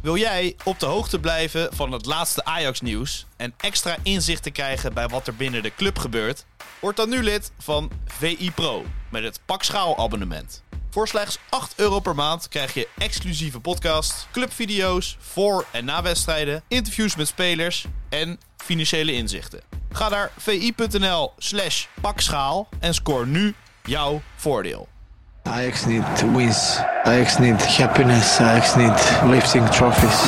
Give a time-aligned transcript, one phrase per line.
[0.00, 4.94] Wil jij op de hoogte blijven van het laatste Ajax-nieuws en extra inzicht te krijgen
[4.94, 6.44] bij wat er binnen de club gebeurt?
[6.80, 10.62] Word dan nu lid van VI Pro met het Pak Schaal abonnement.
[10.90, 16.62] Voor slechts 8 euro per maand krijg je exclusieve podcasts, clubvideo's voor en na wedstrijden,
[16.68, 19.60] interviews met spelers en financiële inzichten.
[19.92, 24.88] Ga naar vi.nl slash pakschaal en scoor nu jouw voordeel.
[25.44, 26.04] Ajax need
[26.34, 26.78] wins.
[27.04, 28.40] Ajax need happiness.
[28.40, 28.98] Ajax need
[29.30, 30.20] lifting trophies.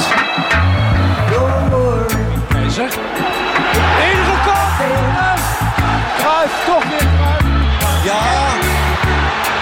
[2.49, 2.91] Keizer.
[4.09, 5.43] Ingekopt!
[6.19, 7.45] Kruif, toch weer Kruif.
[8.05, 8.23] Ja,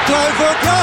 [0.06, 0.80] Kluivert, ja.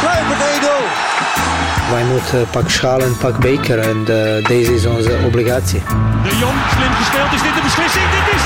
[0.00, 1.90] Kluivert 1-0.
[1.90, 5.82] Wij moeten pak schaal en pak beker en eh, deze is onze obligatie.
[6.22, 7.32] De Jong, slim gespeeld.
[7.32, 8.04] Is dit de beslissing?
[8.10, 8.41] Dit is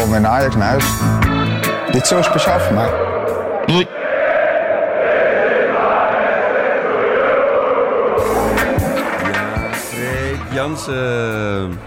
[0.00, 0.84] gewoon weer naar Ajax naar huis.
[1.92, 2.90] Dit is zo speciaal voor mij.
[9.72, 11.80] Freek Jansen,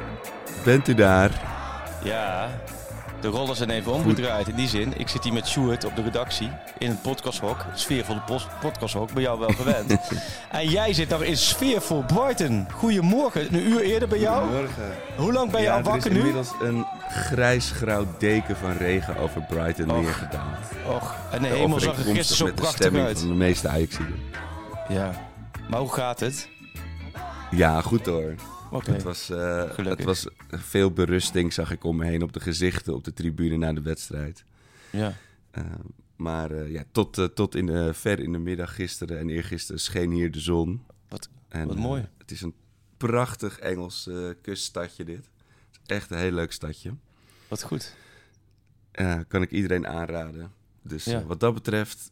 [0.64, 1.30] bent u daar?
[2.03, 2.47] Ja,
[3.23, 4.47] de rollen zijn even omgedraaid.
[4.47, 7.65] In die zin, ik zit hier met Sjoerd op de redactie in het podcasthok.
[7.73, 9.97] Sfeervolle pos- podcasthok, bij jou wel gewend.
[10.52, 12.67] en jij zit nog in sfeervol Brighton.
[12.71, 14.41] Goedemorgen, een uur eerder bij jou.
[14.43, 14.91] Goedemorgen.
[15.17, 16.17] Hoe lang ben je ja, al er is wakker nu?
[16.17, 20.02] inmiddels een grijs-grauw deken van regen over Brighton Och.
[20.02, 20.58] neergedaald.
[20.87, 23.19] Och, en de hemel zag er gisteren zo prachtig stemming uit.
[23.19, 24.19] van de meeste Ajaxiden.
[24.89, 25.11] Ja,
[25.69, 26.47] maar hoe gaat het?
[27.52, 28.33] Ja, goed hoor.
[28.81, 32.93] Het, was, eh, het was veel berusting, zag ik om me heen op de gezichten
[32.93, 34.43] op de tribune na de wedstrijd.
[34.91, 35.13] Ja.
[35.52, 35.63] Eh,
[36.15, 39.81] maar eh, ja, tot, eh, tot in de, ver in de middag gisteren en eergisteren
[39.81, 40.83] scheen hier de zon.
[41.09, 42.08] Wat- En, wat mooi.
[42.17, 42.53] het is een
[42.98, 44.09] prachtig Engels
[44.42, 45.15] kuststadje dit.
[45.15, 46.93] Het is echt een heel leuk stadje.
[47.48, 47.95] Wat goed.
[49.27, 50.52] Kan ik iedereen aanraden.
[50.81, 51.23] Dus Ja.
[51.23, 52.11] wat dat betreft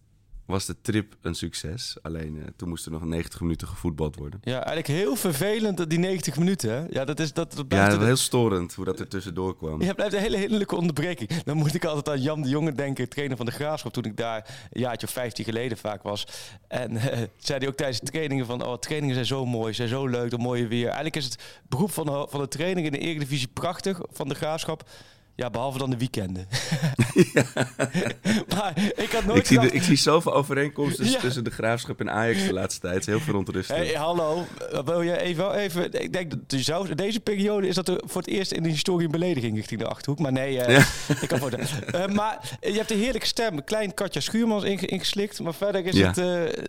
[0.51, 1.97] was de trip een succes.
[2.01, 4.39] Alleen eh, toen moest er nog 90 minuten gevoetbald worden.
[4.43, 6.85] Ja, eigenlijk heel vervelend dat die 90 minuten, hè?
[6.89, 9.81] Ja, dat is dat, dat Ja, dat heel storend hoe dat er tussendoor kwam.
[9.81, 11.43] Ja, blijft een hele hinderlijke onderbreking.
[11.43, 14.17] Dan moet ik altijd aan Jan de Jonge denken, trainer van de Graafschap, toen ik
[14.17, 16.27] daar een jaartje of 15 geleden vaak was.
[16.67, 19.87] En eh, zei hij ook tijdens de trainingen van, oh, trainingen zijn zo mooi, zijn
[19.87, 20.85] zo leuk, dat mooie weer.
[20.85, 24.35] Eigenlijk is het beroep van de, van de training in de Eredivisie prachtig van de
[24.35, 24.89] Graafschap.
[25.35, 26.47] Ja, behalve dan de weekenden.
[28.55, 31.19] maar ik had nooit Ik zie, de, ik zie zoveel overeenkomsten Ja.
[31.19, 33.05] tussen de Graafschap en Ajax de laatste tijd.
[33.05, 33.77] Heel verontrustend.
[33.79, 34.45] Hey, hallo,
[34.85, 36.01] wil je even, even...
[36.01, 38.69] Ik denk dat zou, in deze periode is dat er voor het eerst in de
[38.69, 40.19] historie een belediging richting de Achterhoek.
[40.19, 40.85] Maar nee, eh,
[41.21, 43.63] ik kan voor Eh, Maar je hebt een heerlijke stem.
[43.63, 45.39] Klein Katja Schuurmans inge- ingeslikt.
[45.39, 46.63] Maar verder is het, eh,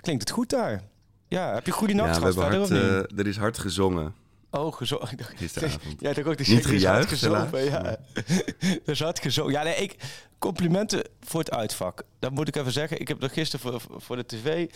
[0.00, 0.82] klinkt het goed daar.
[1.28, 3.18] Ja, heb je goede nacht gehad hebben verder hard, of niet?
[3.20, 4.14] er is hard gezongen
[4.50, 6.00] Oh, gezo ik dacht- gisteravond.
[6.00, 7.64] Ja, ik ook dat Niet er gejuicht, gezopen.
[7.64, 7.96] Ja.
[8.86, 9.52] Er hard gezopen.
[9.52, 9.94] Ja, nee, ik,
[10.38, 12.02] complimenten voor het uitvak.
[12.18, 13.00] Dat moet ik even zeggen.
[13.00, 14.66] Ik heb dat gisteren voor, voor de tv.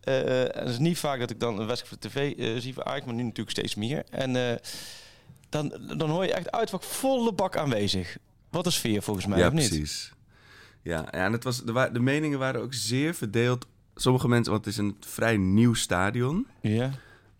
[0.00, 2.74] en het is niet vaak dat ik dan een wedstrijd voor de tv eh, zie
[2.74, 4.04] van Ajax, maar nu natuurlijk steeds meer.
[4.10, 4.56] En eh,
[5.48, 8.16] dan, dan hoor je echt uitvak volle bak aanwezig.
[8.50, 9.68] Wat een sfeer volgens mij, Ja, of niet?
[9.68, 10.12] precies.
[10.82, 13.66] Ja, ja en het was, de, de meningen waren ook zeer verdeeld.
[13.94, 16.46] Sommige mensen, want het is een vrij nieuw stadion.
[16.60, 16.90] Ja.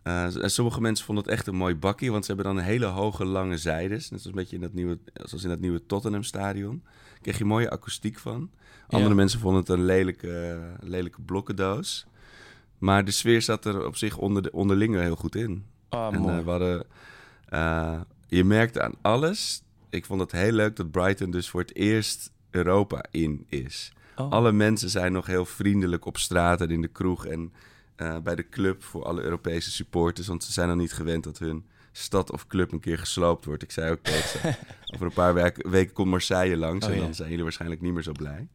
[0.03, 2.87] En sommige mensen vonden het echt een mooi bakje, want ze hebben dan een hele
[2.87, 4.11] hoge, lange zijdes.
[4.11, 6.83] Net zoals een beetje in dat nieuwe, zoals in dat nieuwe Tottenham stadion.
[6.85, 8.51] Daar kreeg je mooie akoestiek van.
[8.89, 9.17] Andere Ja.
[9.17, 12.07] mensen vonden het een lelijke, lelijke blokkendoos.
[12.79, 15.65] Maar de sfeer zat er op zich onder de, onderling heel goed in.
[15.89, 16.87] Ah, en eh, we hadden,
[17.49, 19.63] eh, je merkte aan alles.
[19.91, 23.93] Ik vond het heel leuk dat Brighton dus voor het eerst Europa in is.
[24.17, 24.31] Oh.
[24.33, 27.53] Alle mensen zijn nog heel vriendelijk op straat en in de kroeg en
[28.01, 30.27] eh, bij de club voor alle Europese supporters.
[30.27, 33.63] Want ze zijn dan niet gewend dat hun stad of club een keer gesloopt wordt.
[33.63, 34.55] Ik zei ook tegen ze,
[34.95, 37.05] over een paar wek- weken komt Marseille langs Oh, en ja.
[37.05, 38.49] dan zijn jullie waarschijnlijk niet meer zo blij.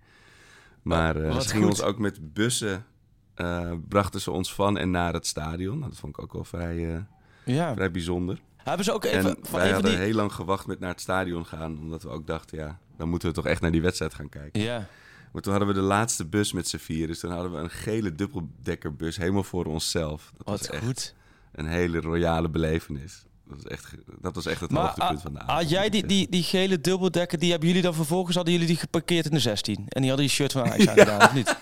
[0.81, 2.85] Maar eh, ze gingen ons ook met bussen,
[3.33, 5.77] eh, brachten ze ons van en naar het stadion.
[5.77, 7.05] Nou, dat vond ik ook wel vrij,
[7.45, 7.73] Ja.
[7.73, 8.39] vrij bijzonder.
[8.57, 9.17] Hebben ze ook even...
[9.29, 9.99] en van wij even hadden die...
[9.99, 11.79] heel lang gewacht met naar het stadion gaan.
[11.79, 14.61] Omdat we ook dachten, ja, dan moeten we toch echt naar die wedstrijd gaan kijken.
[14.61, 14.87] Ja.
[15.35, 17.07] Maar toen hadden we de laatste bus met z'n vier.
[17.07, 20.31] Dus toen hadden we een gele dubbeldekkerbus helemaal voor onszelf.
[20.37, 21.13] Dat was Wat echt goed.
[21.51, 23.25] een hele royale belevenis.
[23.47, 25.69] Dat was echt, dat was echt het Maar hoogtepunt van de avond.
[25.69, 28.77] jij moet die, die, die gele dubbeldekker, die hebben jullie dan vervolgens, hadden jullie die
[28.77, 29.75] geparkeerd in de 16?
[29.75, 31.55] En die hadden die shirt van Ajax aangedaan, of niet?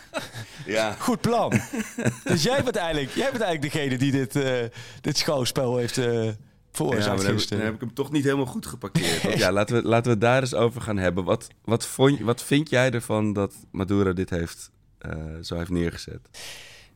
[0.65, 1.51] Ja, Goed plan.
[2.23, 4.53] dus jij bent eigenlijk, jij bent eigenlijk degene die dit, eh,
[5.01, 6.29] dit schouwspel heeft, eh,
[6.73, 9.23] voor Ja, dan, heb ik, dan heb ik hem toch niet helemaal goed geparkeerd.
[9.23, 11.23] Want ja, laten we, laten we het daar eens over gaan hebben.
[11.23, 16.29] Wat, wat, vond, wat vind jij ervan dat Maduro dit heeft, eh, zo heeft neergezet?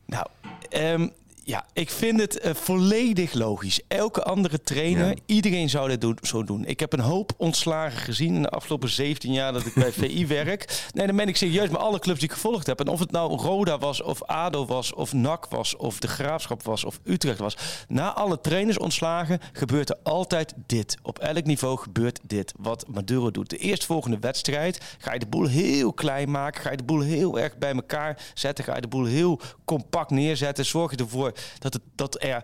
[0.06, 0.26] Nou,
[0.68, 1.08] ehm,
[1.48, 3.80] ja, ik vind het eh, volledig logisch.
[3.88, 5.14] Elke andere trainer, Ja.
[5.26, 6.64] iedereen zou dit zo doen.
[6.64, 10.26] Ik heb een hoop ontslagen gezien in de afgelopen 17 jaar dat ik bij VI
[10.26, 10.88] werk.
[10.94, 12.80] Nee, dan ben ik serieus met alle clubs die ik gevolgd heb.
[12.80, 16.62] En of het nou Roda was, of ADO was, of NAC was, of De Graafschap
[16.62, 17.56] was, of Utrecht was.
[17.88, 20.96] Na alle trainers ontslagen gebeurt er altijd dit.
[21.02, 23.50] Op elk niveau gebeurt dit, wat Maduro doet.
[23.50, 26.62] De eerstvolgende wedstrijd ga je de boel heel klein maken.
[26.62, 28.64] Ga je de boel heel erg bij elkaar zetten.
[28.64, 30.64] Ga je de boel heel compact neerzetten.
[30.66, 32.42] Zorg je ervoor dat, het, dat er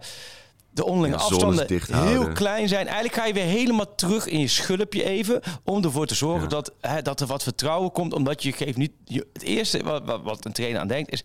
[0.74, 2.86] de onderlinge Ja, afstanden heel klein zijn.
[2.86, 5.40] Eigenlijk ga je weer helemaal terug in je schulpje even.
[5.64, 6.48] Om ervoor te zorgen Ja.
[6.48, 8.12] dat, hè, dat er wat vertrouwen komt.
[8.12, 8.92] Omdat je geeft niet...
[9.04, 11.24] Je, het eerste wat, wat, wat een trainer aan denkt is...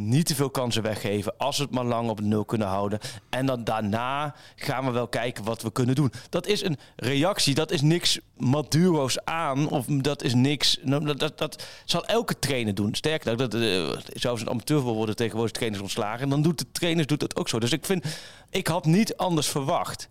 [0.00, 1.36] Niet te veel kansen weggeven.
[1.38, 2.98] Als we het maar lang op nul kunnen houden.
[3.30, 6.12] En dan daarna gaan we wel kijken wat we kunnen doen.
[6.28, 7.54] Dat is een reactie.
[7.54, 9.68] Dat is niks Maduro's aan.
[9.70, 10.78] Of dat is niks.
[10.82, 12.94] nou, Dat, dat, dat zal elke trainer doen.
[12.94, 16.20] Sterker nog, dat, eh, zelfs een amateurvoetbal worden tegenwoordig trainers ontslagen.
[16.20, 17.58] En dan doet de trainers doet dat ook zo.
[17.58, 18.04] Dus ik vind,
[18.50, 20.08] ik had niet anders verwacht.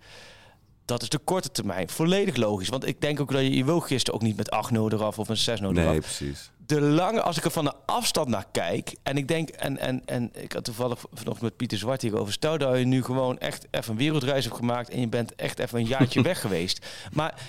[0.86, 1.89] Dat is de korte termijn.
[1.89, 2.69] Volledig logisch.
[2.69, 5.28] Want ik denk ook dat je, je wil gisteren ook niet met 8-0 eraf of
[5.28, 6.51] met 6-0 eraf Nee, precies.
[6.66, 10.01] de lange, als ik er van de afstand naar kijk, en ik denk, en, en,
[10.06, 13.68] en ik had toevallig vanochtend met Pieter Zwart hierover, stel dat je nu gewoon echt
[13.72, 16.86] even een wereldreis hebt gemaakt en je bent echt even een jaartje weg geweest.
[17.13, 17.42] Maar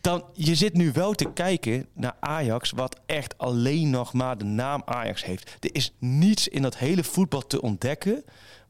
[0.00, 4.44] dan, je zit nu wel te kijken naar Ajax, wat echt alleen nog maar de
[4.44, 5.56] naam Ajax heeft.
[5.60, 8.24] Er is niets in dat hele voetbal te ontdekken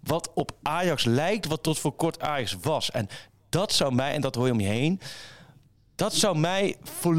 [0.05, 2.91] wat op Ajax lijkt, wat tot voor kort Ajax was.
[2.91, 3.09] En
[3.49, 5.01] dat zou mij, en dat hoor je om je heen,
[5.95, 6.77] dat zou mij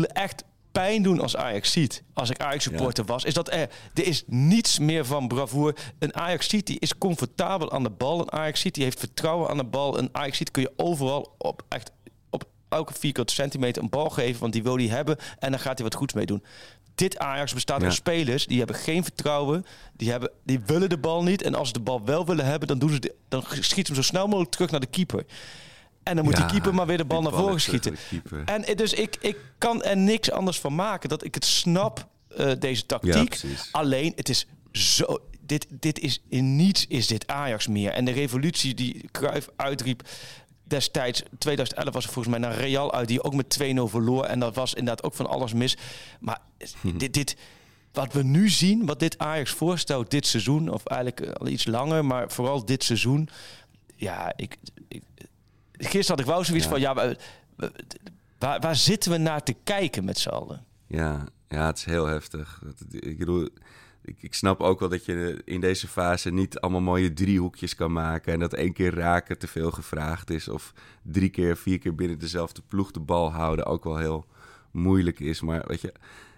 [0.07, 2.03] echt pijn doen als Ajax ziet.
[2.13, 5.75] Als ik Ajax supporter was, is dat er, er is niets meer van bravoer.
[5.99, 8.19] Een Ajax ziet die is comfortabel aan de bal.
[8.19, 9.97] Een Ajax ziet die heeft vertrouwen aan de bal.
[9.97, 11.91] Een Ajax ziet kun je overal op echt
[12.29, 15.77] op elke vierkante centimeter een bal geven, want die wil hij hebben en dan gaat
[15.77, 16.43] hij wat goeds mee doen.
[16.95, 17.85] Dit Ajax bestaat Ja.
[17.85, 21.67] uit spelers die hebben geen vertrouwen, die, hebben, die willen de bal niet en als
[21.67, 24.27] ze de bal wel willen hebben, dan, doen ze de, dan schiet hem zo snel
[24.27, 25.25] mogelijk terug naar de keeper.
[26.03, 27.97] En dan moet Ja, die keeper maar weer de bal naar voren schieten.
[28.45, 32.07] En dus ik, ik kan er niks anders van maken dat ik het snap,
[32.37, 33.33] eh, deze tactiek.
[33.33, 33.49] Ja.
[33.71, 35.19] Alleen, het is zo...
[35.41, 37.91] Dit, dit is in niets is dit Ajax meer.
[37.91, 40.01] En de revolutie die Cruijff uitriep
[40.67, 44.23] destijds, 2011 was er volgens mij naar Real uit, die ook met 2-0 verloor.
[44.23, 45.77] En dat was inderdaad ook van alles mis.
[46.19, 46.39] Maar
[46.97, 47.37] dit, dit,
[47.91, 52.05] wat we nu zien, wat dit Ajax voorstelt dit seizoen, of eigenlijk al iets langer,
[52.05, 53.29] maar vooral dit seizoen.
[53.95, 54.57] Ja, ik,
[54.87, 55.03] ik,
[55.71, 56.71] gisteren had ik wel zoiets Ja.
[56.71, 57.17] van, ja, maar,
[58.39, 60.65] waar, waar zitten we naar te kijken met z'n allen?
[60.87, 62.61] Ja, ja, het is heel heftig.
[62.89, 63.49] Ik bedoel,
[64.05, 67.91] ik, ik snap ook wel dat je in deze fase niet allemaal mooie driehoekjes kan
[67.93, 68.33] maken.
[68.33, 70.47] En dat één keer raken te veel gevraagd is.
[70.47, 70.73] Of
[71.03, 74.25] drie keer, vier keer binnen dezelfde ploeg de bal houden ook wel heel
[74.71, 75.41] moeilijk is.
[75.41, 75.93] Maar weet je,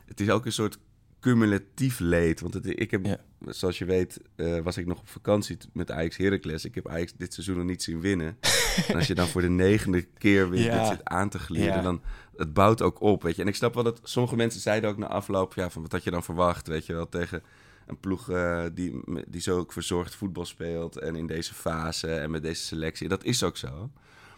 [0.05, 0.77] het is ook een soort
[1.19, 2.39] cumulatief leed.
[2.39, 3.17] Want het, ik heb, Ja.
[3.45, 6.65] zoals je weet, eh, was ik nog op vakantie met Ajax Heracles.
[6.65, 8.37] Ik heb Ajax dit seizoen nog niet zien winnen.
[8.87, 10.79] en als je dan voor de negende keer weer Ja.
[10.79, 11.81] dit zit aan te glieden, Ja.
[11.81, 12.01] dan
[12.37, 13.41] het bouwt ook op, weet je.
[13.41, 16.03] En ik snap wel dat sommige mensen zeiden ook na afloop, ja, van wat had
[16.03, 17.43] je dan verwacht, weet je wel, tegen
[17.87, 22.31] een ploeg eh, die, die zo ook verzorgd voetbal speelt en in deze fase en
[22.31, 23.07] met deze selectie.
[23.07, 23.89] Dat is ook zo.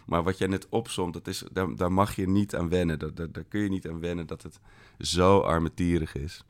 [0.06, 2.98] Maar wat jij net opzomt, dat is, daar, daar mag je niet aan wennen.
[2.98, 4.60] Daar, daar, daar kun je niet aan wennen dat het
[4.98, 6.44] zo armetierig is.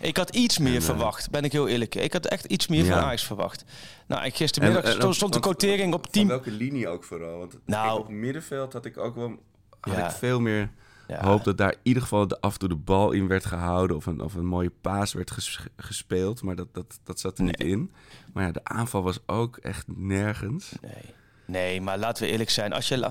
[0.00, 1.94] Ik had iets meer En, eh, verwacht, ben ik heel eerlijk.
[1.94, 2.92] Ik had echt iets meer Ja.
[2.94, 3.64] van Ajax verwacht.
[4.06, 6.26] Nou, ik gistermiddag En- en- stond, stond de quotering op Van 10.
[6.28, 7.38] welke linie ook vooral?
[7.38, 7.98] Want Nou.
[8.00, 9.38] op middenveld had ik ook wel
[9.80, 10.04] had Ja.
[10.10, 10.70] ik veel meer
[11.08, 11.24] Ja.
[11.24, 13.96] hoop dat daar in ieder geval de, af en toe de bal in werd gehouden
[13.96, 16.42] of een, of een mooie paas werd ges- gespeeld.
[16.42, 17.90] Maar dat, dat, dat zat er niet in.
[18.32, 20.72] Maar ja, de aanval was ook echt nergens.
[20.80, 21.14] Nee.
[21.44, 22.72] nee, maar laten we eerlijk zijn.
[22.72, 23.10] Als je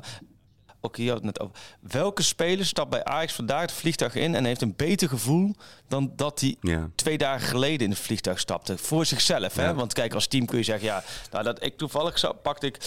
[0.85, 1.55] Ook hier had het net over.
[1.79, 5.55] Welke speler stapt bij Ajax vandaag het vliegtuig in en heeft een beter gevoel
[5.87, 6.89] dan dat hij Ja.
[6.95, 8.77] twee dagen geleden in het vliegtuig stapte?
[8.77, 9.73] Voor zichzelf, hè?
[9.73, 12.77] Want kijk, als team kun je zeggen, ja, nou, dat ik toevallig zo, pakte ik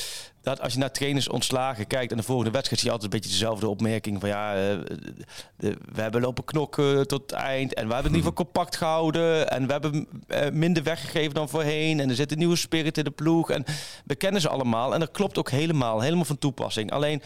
[0.42, 3.20] dat als je naar trainers ontslagen kijkt en de volgende wedstrijd zie je altijd een
[3.20, 4.78] beetje dezelfde opmerking van ja, eh,
[5.56, 8.44] de, we hebben lopen knokken tot het eind en we hebben het in ieder geval
[8.44, 12.56] compact gehouden en we hebben eh, minder weggegeven dan voorheen en er zit een nieuwe
[12.56, 13.64] spirit in de ploeg en
[14.04, 16.92] we kennen ze allemaal en dat klopt ook helemaal, helemaal van toepassing.
[16.92, 17.22] Alleen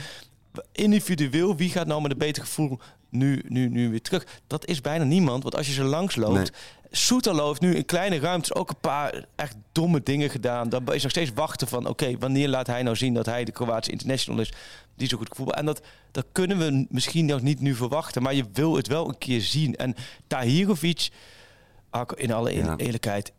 [0.72, 2.78] individueel, wie gaat nou met een beter gevoel
[3.08, 4.26] nu, nu, nu weer terug?
[4.46, 6.46] Dat is bijna niemand, want als je ze langs loopt, Nee.
[7.34, 10.68] Heeft nu in kleine ruimtes ook een paar echt domme dingen gedaan.
[10.68, 13.52] Dan is nog steeds wachten van, oké, wanneer laat hij nou zien dat hij de
[13.52, 14.52] Kroatische international is
[14.96, 15.54] die zo goed voetbal.
[15.54, 15.80] En dat,
[16.10, 19.40] dat kunnen we misschien nog niet nu verwachten, maar je wil het wel een keer
[19.40, 19.76] zien.
[19.76, 19.94] En
[20.26, 21.08] Tahirovic,
[21.90, 22.76] Arco, in alle Ja.
[22.76, 23.32] eerlijkheid,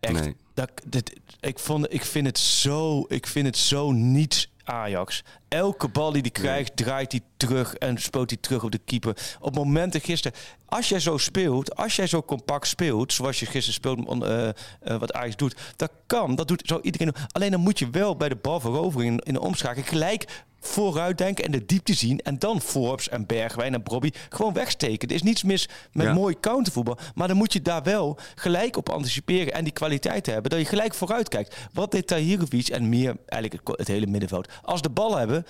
[0.00, 0.36] echt, Nee.
[0.54, 5.24] dat, dit, ik, vond, ik, vind het zo, ik vind het zo niets Ajax.
[5.48, 9.36] Elke bal die hij krijgt, draait hij terug en spoot hij terug op de keeper.
[9.40, 13.74] Op momenten gisteren, als jij zo speelt, als jij zo compact speelt, zoals je gisteren
[13.74, 17.14] speelt, eh, wat Ajax doet, dat kan, dat doet zo iedereen.
[17.32, 21.50] Alleen dan moet je wel bij de balverovering in, in de omschakeling gelijk vooruitdenken en
[21.50, 22.20] de diepte zien.
[22.20, 25.08] En dan Forbes en Bergwijn en Bobby gewoon wegsteken.
[25.08, 26.12] Er is niets mis met Ja.
[26.14, 26.98] mooi countervoetbal.
[27.14, 30.50] Maar dan moet je daar wel gelijk op anticiperen en die kwaliteit hebben.
[30.50, 31.56] Dat je gelijk vooruit kijkt.
[31.72, 34.48] Wat deed Tahirovic en meer eigenlijk het, het hele middenveld.
[34.62, 35.46] Als de bal hebben,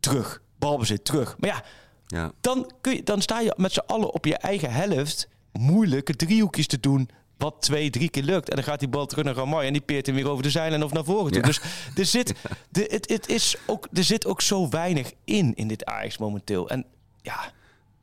[0.00, 0.42] terug.
[0.58, 1.36] Balbezit, terug.
[1.38, 1.62] Maar ja,
[2.06, 2.32] Ja.
[2.40, 6.66] dan, kun je, dan sta je met z'n allen op je eigen helft moeilijke driehoekjes
[6.66, 7.08] te doen.
[7.38, 8.48] Wat twee, drie keer lukt.
[8.48, 10.50] En dan gaat die bal terug naar Ramai en die peert hem weer over de
[10.50, 11.40] zijlijn of naar voren toe.
[11.40, 11.46] Ja.
[11.46, 11.60] Dus
[11.96, 12.34] er zit,
[12.68, 16.68] de, het, het is ook, er zit ook zo weinig in, in dit Ajax momenteel.
[16.68, 16.86] En
[17.22, 17.52] ja,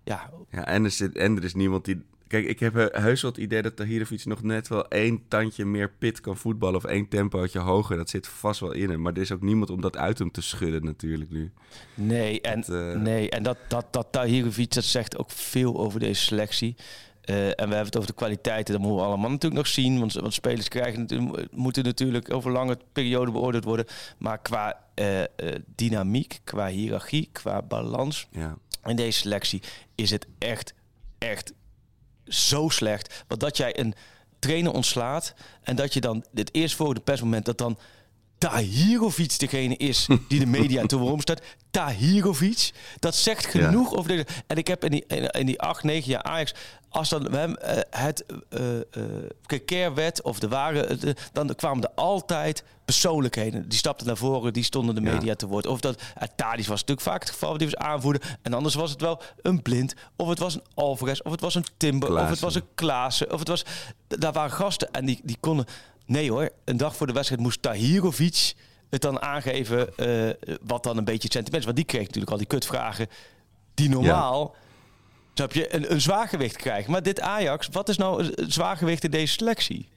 [0.04, 2.02] ja, Ja, en er, zit, en er is niemand die...
[2.28, 5.92] Kijk, ik heb heus wel het idee dat Tahirovic nog net wel één tandje meer
[6.00, 6.76] pit kan voetballen...
[6.76, 7.98] of één tempootje hoger.
[7.98, 9.02] Dat zit vast wel in hem.
[9.02, 11.52] Maar er is ook niemand om dat uit hem te schudden natuurlijk nu.
[11.94, 16.00] Nee, en, Dat, eh, nee, en dat, dat, dat Tahirovic, dat zegt ook veel over
[16.00, 16.76] deze selectie.
[17.22, 20.00] Eh, en we hebben het over de kwaliteiten, dat moeten we allemaal natuurlijk nog zien.
[20.00, 23.86] Want, want spelers krijgen, moeten natuurlijk over lange periode beoordeeld worden.
[24.18, 25.28] Maar qua eh, eh,
[25.76, 28.58] dynamiek, qua hiërarchie, qua balans Ja.
[28.86, 29.62] in deze selectie
[29.96, 30.74] is het echt,
[31.18, 31.54] echt
[32.26, 33.24] zo slecht.
[33.28, 33.94] Want dat jij een
[34.40, 37.78] trainer ontslaat en dat je dan het eerst voor de persmoment dat dan
[38.50, 41.42] Tahirovic degene is die de media te woord staat.
[41.72, 44.26] Tahirovic, dat zegt genoeg over deze.
[44.48, 46.54] En ik heb in die, in, in die acht, negen jaar Ajax,
[46.90, 48.26] als dan we hem, eh, het
[49.66, 53.70] keer werd of de ware, de- dan kwamen er altijd persoonlijkheden.
[53.70, 55.14] Die stapten naar voren, die stonden de Ja.
[55.14, 55.68] media te woord.
[55.68, 58.38] Of dat uh, Tadic was natuurlijk vaak het geval, die was aanvoerder.
[58.42, 61.56] En anders was het wel een blind, of het was een Alvarez, of het was
[61.56, 63.66] een Timber, of het was een Klaassen, of het was.
[64.08, 65.66] Daar waren gasten en die, die konden.
[66.12, 68.54] Nee hoor, een dag voor de wedstrijd moest Tahirovic
[68.90, 71.66] het dan aangeven eh, wat dan een beetje het sentiment is.
[71.66, 73.08] Want die kreeg natuurlijk al die kutvragen
[73.74, 74.56] die normaal
[75.34, 76.92] snap je, een, een zwaargewicht krijgen.
[76.92, 79.90] Maar dit Ajax, wat is nou een- zwaargewicht in deze selectie?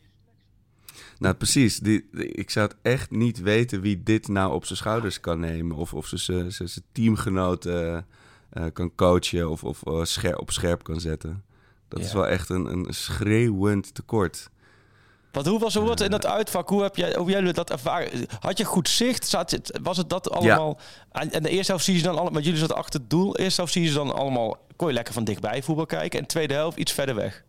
[1.19, 1.79] Nou, precies.
[1.79, 5.41] Die, die- ik zou het echt niet weten wie dit nou op zijn schouders kan
[5.41, 5.77] nemen.
[5.77, 6.17] Of, of ze
[6.49, 8.07] zijn teamgenoten
[8.51, 9.83] eh, kan coachen of, of
[10.23, 11.45] eh, op scherp kan zetten.
[11.89, 12.15] Dat is Ja.
[12.15, 14.51] wel echt een, een schreeuwend tekort.
[15.35, 16.69] Want hoe was het in dat uitvak?
[16.69, 18.27] Hoe heb jij, hoe jullie dat ervaren?
[18.41, 19.27] Had je goed zicht?
[19.27, 20.79] Zat was het dat allemaal?
[21.13, 23.11] En, en de eerste helft zie je ze dan allemaal, met jullie zat achter het
[23.11, 23.33] doel.
[23.33, 26.19] De eerste helft zie je ze dan allemaal, kon je lekker van dichtbij voetbal kijken.
[26.19, 27.45] En de tweede helft iets verder weg.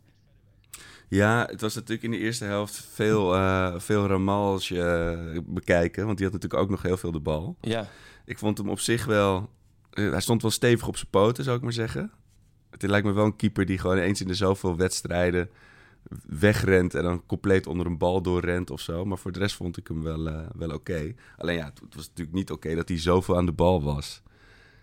[1.10, 4.82] Ja, het was natuurlijk in de eerste helft veel, eh veel Ramalje
[5.34, 6.06] eh, bekijken.
[6.06, 7.58] Want die had natuurlijk ook nog heel veel de bal.
[7.62, 7.88] Ja,
[8.26, 9.50] Ik vond hem op zich wel...
[9.92, 12.12] eh, hij stond wel stevig op zijn poten, zou ik maar zeggen.
[12.70, 15.50] Het lijkt me wel een keeper die gewoon eens in de zoveel wedstrijden
[16.26, 19.06] wegrent en dan compleet onder een bal doorrent of zo.
[19.06, 21.14] Maar voor de rest vond ik hem wel, eh, wel oké.
[21.38, 24.22] Alleen ja, het, het was natuurlijk niet oké dat hij zoveel aan de bal was.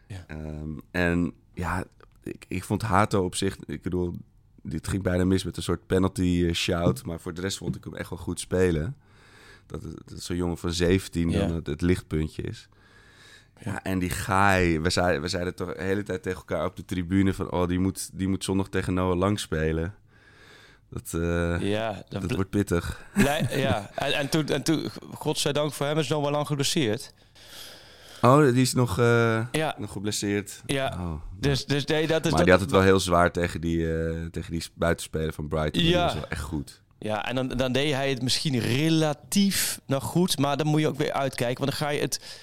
[0.06, 0.24] Ja.
[0.26, 1.84] Ehm, en ja,
[2.22, 4.14] ik, ik vond Hato op zich, ik bedoel,
[4.62, 7.04] dit ging bijna mis met een soort penalty eh, shout.
[7.04, 8.96] Maar voor de rest vond ik hem echt wel goed spelen.
[9.66, 11.38] Dat, dat zo'n jongen van 17 Ja.
[11.38, 12.68] dan het, het lichtpuntje is.
[13.64, 16.76] Ja, en die Gaai, we zeiden, we zeiden toch de hele tijd tegen elkaar op
[16.76, 17.50] de tribune van...
[17.50, 19.94] oh, die moet, die moet zondag tegen Noah Lang spelen.
[20.92, 23.00] Dat, eh, ja, dat wordt pittig.
[23.50, 23.90] ja.
[23.94, 27.12] En, en, toen, en toen, godzijdank voor hem, is nog wel lang geblesseerd.
[28.22, 29.74] Oh, die is nog, eh, Ja.
[29.78, 30.62] nog geblesseerd.
[30.66, 31.12] Ja, Oh.
[31.38, 32.30] dus, dus nee, dat is...
[32.30, 35.48] maar dat, die had het wel heel zwaar tegen die, eh, tegen die buitenspeler van
[35.48, 35.82] Brighton.
[35.82, 35.92] Ja.
[35.92, 36.82] Dat was wel echt goed.
[36.98, 40.38] Ja, en dan, dan deed hij het misschien relatief nog goed.
[40.38, 41.64] Maar dan moet je ook weer uitkijken.
[41.64, 42.40] Want dan ga je het...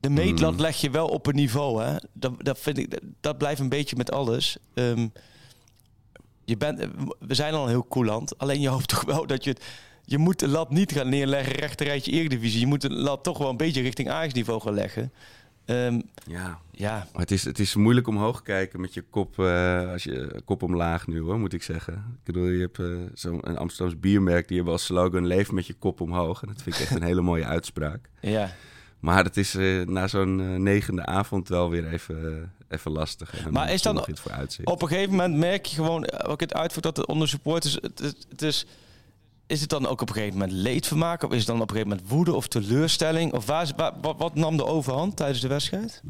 [0.00, 0.60] De meetlat Mm.
[0.60, 1.96] leg je wel op een niveau, hè.
[2.12, 4.56] Dat, dat, vind ik, dat, dat blijft een beetje met alles.
[4.74, 5.08] Ehm,
[6.50, 6.88] je bent,
[7.18, 8.38] we zijn al een heel cool land.
[8.38, 9.64] Alleen je hoopt toch wel dat je het...
[10.04, 12.60] Je moet de lat niet gaan neerleggen rechterrijtje Eredivisie.
[12.60, 15.12] Je moet de lat toch wel een beetje richting Ajax-niveau gaan leggen.
[15.64, 16.58] Ehm, Ja.
[16.70, 20.42] ja, Maar het is, het is moeilijk omhoog kijken met je kop, eh, als je,
[20.44, 21.94] kop omlaag nu, hoor, moet ik zeggen.
[21.94, 25.26] Ik bedoel, je hebt eh, zo'n een Amsterdams biermerk die hebben als slogan...
[25.26, 26.42] leef met je kop omhoog.
[26.42, 28.08] En dat vind ik echt een hele mooie uitspraak.
[28.20, 28.50] ja.
[29.00, 32.26] Maar het is eh, na zo'n eh, negende avond wel weer even,
[32.68, 33.44] eh, even lastig.
[33.44, 34.68] En Maar is dan voor uitzicht.
[34.68, 37.98] Op een gegeven moment merk je gewoon, ook het uitvoert dat het onder supporters, het,
[37.98, 38.66] het, het is,
[39.46, 41.22] is het dan ook op een gegeven moment leedvermaak?
[41.22, 43.32] Of is het dan op een gegeven moment woede of teleurstelling?
[43.32, 46.02] Of waar, is- waar, wat, wat nam de overhand tijdens de wedstrijd?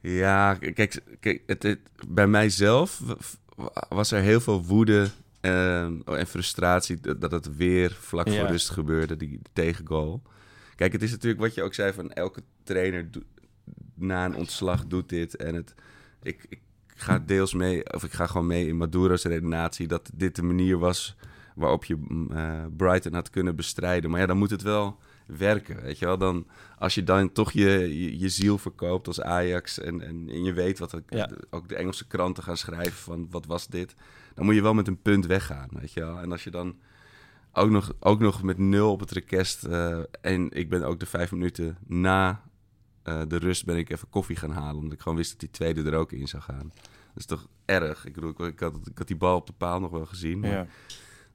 [0.00, 1.78] Ja, kijk, kijk het, het-
[2.08, 3.00] bij mijzelf
[3.88, 5.82] was er heel veel woede eh,
[6.18, 8.38] en frustratie dat het weer vlak Ja.
[8.38, 10.22] voor rust gebeurde, die tegengoal.
[10.76, 13.24] Kijk, het is natuurlijk wat je ook zei van elke trainer doet-
[13.94, 15.36] na een ontslag doet dit.
[15.36, 15.74] En het,
[16.22, 20.36] ik, ik ga deels mee, of ik ga gewoon mee in Maduro's redenatie dat dit
[20.36, 21.16] de manier was
[21.54, 24.10] waarop je mm, eh, Brighton had kunnen bestrijden.
[24.10, 25.82] Maar ja, dan moet het wel werken.
[25.82, 26.46] Weet je wel, dan
[26.78, 27.68] als je dan toch je,
[28.02, 31.30] je, je ziel verkoopt als Ajax en, en, en je weet wat het- Ja.
[31.50, 33.94] ook de Engelse kranten gaan schrijven van wat was dit,
[34.34, 35.68] dan moet je wel met een punt weggaan.
[35.72, 36.76] Weet je wel, en als je dan
[37.54, 41.06] ook nog, ook nog met nul op het request eh, en ik ben ook de
[41.06, 42.42] vijf minuten na
[43.02, 45.50] eh, de rust ben ik even koffie gaan halen, omdat ik gewoon wist dat die
[45.50, 46.72] tweede er ook in zou gaan.
[46.76, 48.06] Dat is toch erg.
[48.06, 50.40] Ik bedoel, ik, ik had, ik had die bal op de paal nog wel gezien.
[50.40, 50.66] maar Ja.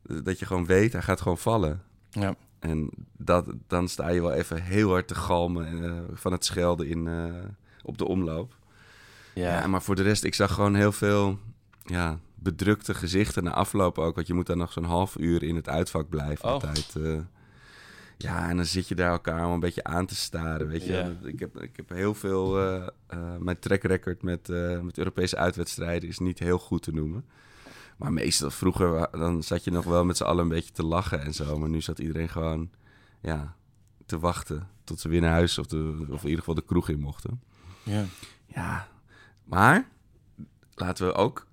[0.01, 1.83] Dat je gewoon weet, hij gaat gewoon vallen.
[2.09, 2.35] Ja.
[2.59, 6.87] En dat, dan sta je wel even heel hard te galmen eh, van het schelden
[6.87, 7.09] in,
[7.83, 8.55] op de omloop.
[9.33, 9.59] Ja.
[9.59, 9.67] Ja.
[9.67, 11.39] maar voor de rest, ik zag gewoon heel veel
[11.83, 14.15] ja, bedrukte gezichten na afloop ook.
[14.15, 16.51] Want je moet dan nog zo'n half uur in het uitvak blijven Oh.
[16.51, 16.95] altijd.
[16.95, 17.17] eh.
[18.17, 21.15] ja, en dan zit je daar elkaar al een beetje aan te staren, weet je.
[21.23, 22.59] Ik, heb, ik heb heel veel...
[22.59, 24.47] eh, eh, mijn track record met,
[24.81, 27.25] met Europese uitwedstrijden is niet heel goed te noemen.
[27.97, 31.21] Maar meestal, vroeger, dan zat je nog wel met z'n allen een beetje te lachen
[31.21, 31.57] en zo.
[31.57, 32.69] Maar nu zat iedereen gewoon,
[33.21, 33.55] ja,
[34.05, 36.89] te wachten tot ze weer naar huis of, de, of in ieder geval de kroeg
[36.89, 37.41] in mochten.
[37.83, 38.05] Ja.
[38.45, 38.87] Ja,
[39.43, 39.87] maar
[40.75, 41.47] laten we ook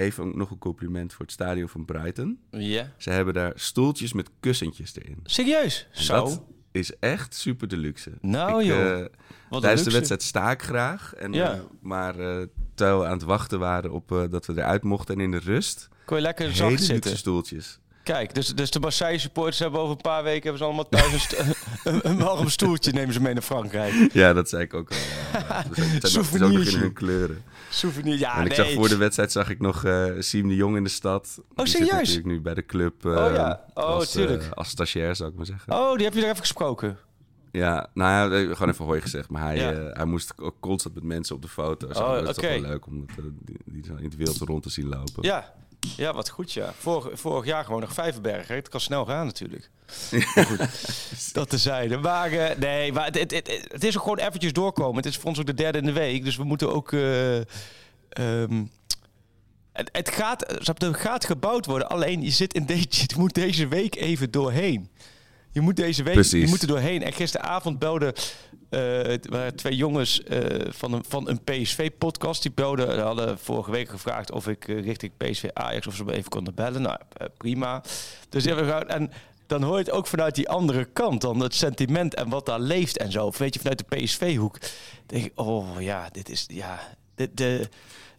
[0.00, 2.38] even nog een compliment voor het stadion van Brighton.
[2.50, 2.92] Ja.
[2.96, 5.20] Ze hebben daar stoeltjes met kussentjes erin.
[5.24, 5.86] Serieus?
[5.94, 6.14] En Zo.
[6.24, 6.42] Dat
[6.72, 8.10] is echt super deluxe.
[8.20, 8.98] Nou, Ik, joh.
[9.00, 9.06] eh,
[9.50, 9.90] Wat tijdens de luxe.
[9.90, 11.14] wedstrijd sta ik graag.
[11.14, 11.52] En, Ja.
[11.52, 15.20] eh, maar eh, terwijl we aan het wachten waren op dat we eruit mochten en
[15.20, 15.88] in de rust...
[16.04, 17.16] Kon je lekker zacht luxe zitten.
[17.16, 17.78] stoeltjes.
[18.02, 21.12] Kijk, dus, dus de Marseille supporters hebben over een paar weken hebben ze allemaal thuis
[21.12, 21.38] een, st-
[21.84, 24.12] een, een warm stoeltje nemen ze mee naar Frankrijk.
[24.12, 24.96] Ja, dat zei ik ook al.
[25.32, 25.64] Ja.
[26.00, 27.42] Dus het zijn ook- in hun kleuren.
[27.70, 28.66] Souvenir, ja, en ik nee.
[28.66, 31.42] zag voor de wedstrijd zag ik nog eh Siem de Jong in de stad.
[31.54, 33.64] Die zit natuurlijk nu bij de club eh, Oh ja.
[33.74, 34.42] Oh, als, tuurlijk.
[34.42, 35.72] eh, als stagiair, zou ik maar zeggen.
[35.72, 36.98] Oh, die heb je er even gesproken.
[37.52, 39.28] Ja, nou ja, eh, gewoon even hooi gezegd.
[39.30, 39.72] Maar hij, Ja.
[39.72, 41.86] eh, hij moest ook constant met mensen op de foto.
[41.88, 44.70] Oh, dat is toch wel leuk om eh, die, die in het wild rond te
[44.70, 45.22] zien lopen.
[45.22, 45.52] Ja.
[45.96, 46.72] Ja, wat goed, ja.
[46.78, 48.48] Vorig, vorig jaar gewoon nog Vijverberg.
[48.48, 48.54] hè.
[48.54, 49.70] Het kan snel gaan natuurlijk.
[50.34, 50.60] Goed,
[51.32, 51.96] dat tezijde.
[51.96, 54.96] Maar eh, nee, maar het, het, het, het is ook gewoon eventjes doorkomen.
[54.96, 56.24] Het is voor ons ook de derde in de week.
[56.24, 56.92] Dus we moeten ook...
[56.92, 57.36] eh,
[58.08, 58.64] ehm,
[59.72, 61.88] het, gaat, het gaat gebouwd worden.
[61.88, 64.90] Alleen je, zit in deze, je moet deze week even doorheen.
[65.52, 66.42] Je moet deze week Precies.
[66.44, 67.02] je moet er doorheen.
[67.02, 68.12] En gisteravond belden
[68.70, 68.80] eh,
[69.30, 72.42] waren twee jongens eh, van een, van een PSV-podcast.
[72.42, 76.04] Die belden, die hadden vorige week gevraagd of ik eh, richting PSV Ajax of ze
[76.04, 76.82] me even konden bellen.
[76.82, 77.82] Nou, eh, prima.
[78.28, 78.88] Dus gedaan.
[78.88, 79.10] En
[79.46, 81.20] dan hoor je het ook vanuit die andere kant.
[81.20, 83.26] Dan het sentiment en wat daar leeft en zo.
[83.26, 84.58] Of weet je, vanuit de PSV-hoek.
[85.06, 86.44] denk ik, oh ja, dit is...
[86.48, 86.80] Ja,
[87.14, 87.68] de, de,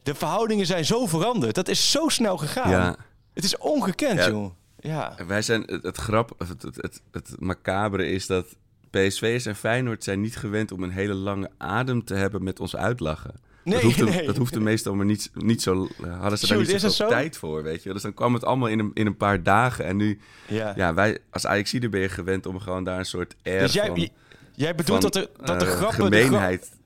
[0.03, 1.55] de verhoudingen zijn zo veranderd.
[1.55, 2.69] Dat is zo snel gegaan.
[2.69, 2.95] Ja.
[3.33, 4.27] Het is ongekend, Ja.
[4.29, 4.51] joh.
[4.81, 5.17] Ja.
[5.17, 8.55] En Wij zijn, het, het grap, het, het, het, het macabere is dat
[8.89, 12.75] PSV'ers en Feyenoord zijn niet gewend om een hele lange adem te hebben met ons
[12.75, 13.33] uitlachen.
[13.63, 14.25] Nee, dat, hoefde, nee.
[14.25, 17.07] dat hoefde meestal maar niet, niet zo, hadden ze daar niet zoveel zo?
[17.07, 17.93] tijd voor, weet je.
[17.93, 19.85] Dus dan kwam het allemaal in een, in een paar dagen.
[19.85, 20.73] En nu, Ja.
[20.75, 23.85] ja, wij als Ajaxide ben je gewend om gewoon daar een soort air Dus jij,
[23.87, 24.09] van,
[24.55, 26.11] jij bedoelt van, dat, er, dat de grappen...
[26.11, 26.79] de gemeenheid grap-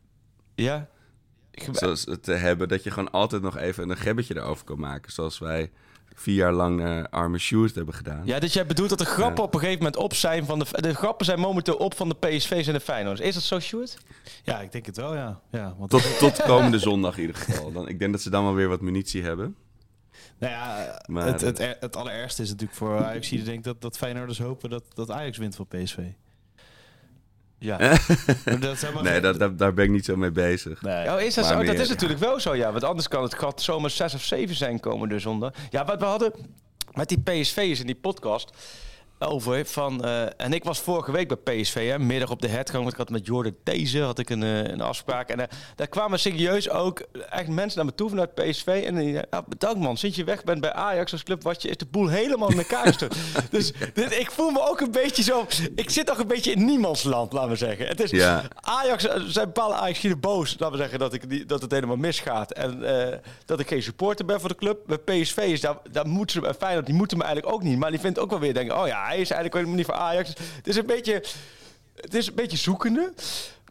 [0.55, 0.87] ja.
[1.71, 5.11] Zoals te hebben, dat je gewoon altijd nog even een gebbetje erover kan maken.
[5.11, 5.71] Zoals wij
[6.15, 8.21] vier jaar lang naar Arme Sjoerd hebben gedaan.
[8.25, 9.43] Ja, dus jij bedoelt dat de grappen Ja.
[9.43, 10.65] op een gegeven moment op zijn van de...
[10.71, 13.21] De grappen zijn momenteel op van de PSV's en de Feyenoord's.
[13.21, 13.97] Is dat zo, Sjoerd?
[14.43, 15.39] Ja, ik denk het wel, ja.
[15.51, 17.71] ja want, Tot, tot komende zondag in ieder geval.
[17.71, 19.55] Dan, ik denk dat ze dan wel weer wat munitie hebben.
[20.39, 23.31] nou ja, Maar, het, het, het allerergste is natuurlijk voor Ajax.
[23.31, 25.97] Ik denk dat, dat Feyenoorders hopen dat, dat Ajax wint van PSV.
[27.65, 27.77] Ja.
[28.59, 30.81] Dat Nee, dat, dat- daar ben ik niet zo mee bezig.
[30.81, 31.13] Nee.
[31.13, 31.63] Oh, is dat, zo?
[31.63, 32.71] Dat is natuurlijk wel zo, ja.
[32.71, 35.51] Want anders kan het gat zomaar 6 of 7 zijn komende zondag.
[35.69, 36.31] Ja, wat we hadden
[36.91, 38.49] met die PSV'ers in die podcast
[39.19, 40.03] over van...
[40.05, 42.79] eh, en ik was vorige week bij PSV, hè, middag op de headgang.
[42.81, 45.29] Want ik had met Jordan Deze had ik een, eh, een afspraak.
[45.29, 46.99] En eh, daar kwamen serieus ook
[47.29, 48.83] echt mensen naar me toe vanuit PSV.
[48.85, 51.43] En die ja, bedankt man, sinds je weg bent bij Ajax als club...
[51.43, 53.15] Wat je, is de boel helemaal in elkaar gestort.
[53.51, 55.45] dus dit- ik voel me ook een beetje zo...
[55.75, 57.87] Ik zit nog een beetje in niemandsland, laten we zeggen.
[57.87, 58.43] Het is, Ja.
[58.55, 62.51] Ajax, zijn bepaalde Ajax boos, laten we zeggen, dat, ik, die- dat het helemaal misgaat.
[62.51, 62.83] En
[63.45, 64.79] dat ik geen supporter ben voor de club.
[64.85, 67.77] Bij PSV is daar, daar moeten ze, en Feyenoord, die moeten me eigenlijk ook niet.
[67.77, 69.95] Maar die vindt ook wel weer, denken, oh ja, hij is eigenlijk helemaal niet voor
[69.95, 70.29] Ajax.
[70.55, 71.23] Het is een beetje,
[71.95, 73.13] het is een beetje zoekende.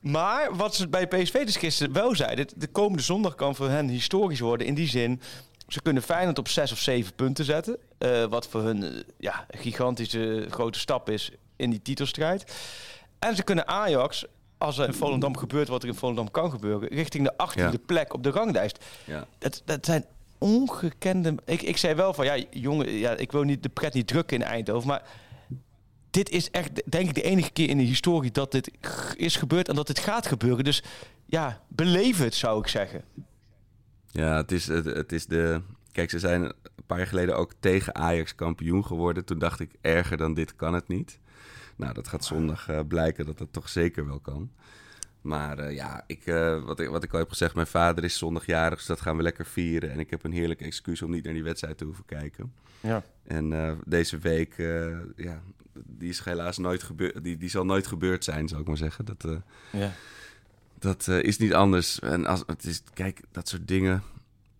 [0.00, 3.88] Maar wat ze bij PSV dus gisteren wel zeiden, de komende zondag kan voor hen
[3.88, 4.66] historisch worden.
[4.66, 5.20] In die zin,
[5.68, 7.76] ze kunnen Feyenoord op zes of zeven punten zetten.
[7.98, 12.54] eh, wat voor hun eh, ja, een gigantische grote stap is in die titelstrijd.
[13.18, 14.24] En ze kunnen Ajax,
[14.58, 17.72] als er in Volendam gebeurt wat er in Volendam kan gebeuren, richting de 18e Ja.
[17.86, 18.84] plek op de ranglijst.
[19.04, 19.26] Ja.
[19.38, 20.04] Dat, dat zijn
[20.38, 21.34] ongekende.
[21.44, 24.36] Ik, ik zei wel van ja, jongen, ja, ik wil niet de pret niet drukken
[24.36, 25.02] in Eindhoven, maar
[26.14, 28.70] dit is echt, denk ik, de enige keer in de historie dat dit
[29.16, 30.64] is gebeurd en dat dit gaat gebeuren.
[30.64, 30.82] Dus
[31.26, 33.04] ja, beleef het, zou ik zeggen.
[34.10, 35.60] Ja, het is, het, het is de...
[35.92, 36.54] Kijk, ze zijn een
[36.86, 39.24] paar jaar geleden ook tegen Ajax kampioen geworden.
[39.24, 41.18] Toen dacht ik, erger dan dit kan het niet.
[41.76, 44.50] Nou, dat gaat zondag eh, blijken dat dat toch zeker wel kan.
[45.20, 48.18] Maar eh, ja, ik, eh, wat, ik, wat ik al heb gezegd, mijn vader is
[48.18, 49.90] zondagjarig, dus dat gaan we lekker vieren.
[49.90, 52.52] En ik heb een heerlijk excuus om niet naar die wedstrijd te hoeven kijken.
[52.80, 53.02] Ja.
[53.24, 54.54] En deze week,
[55.16, 55.42] ja,
[55.86, 57.24] die is helaas nooit gebeurd.
[57.24, 59.04] Die, die zal nooit gebeurd zijn, zou ik maar zeggen.
[59.04, 59.36] Dat, eh,
[59.80, 59.92] Ja.
[60.78, 61.98] dat eh, is niet anders.
[62.00, 64.02] En als, het is, kijk, dat soort dingen.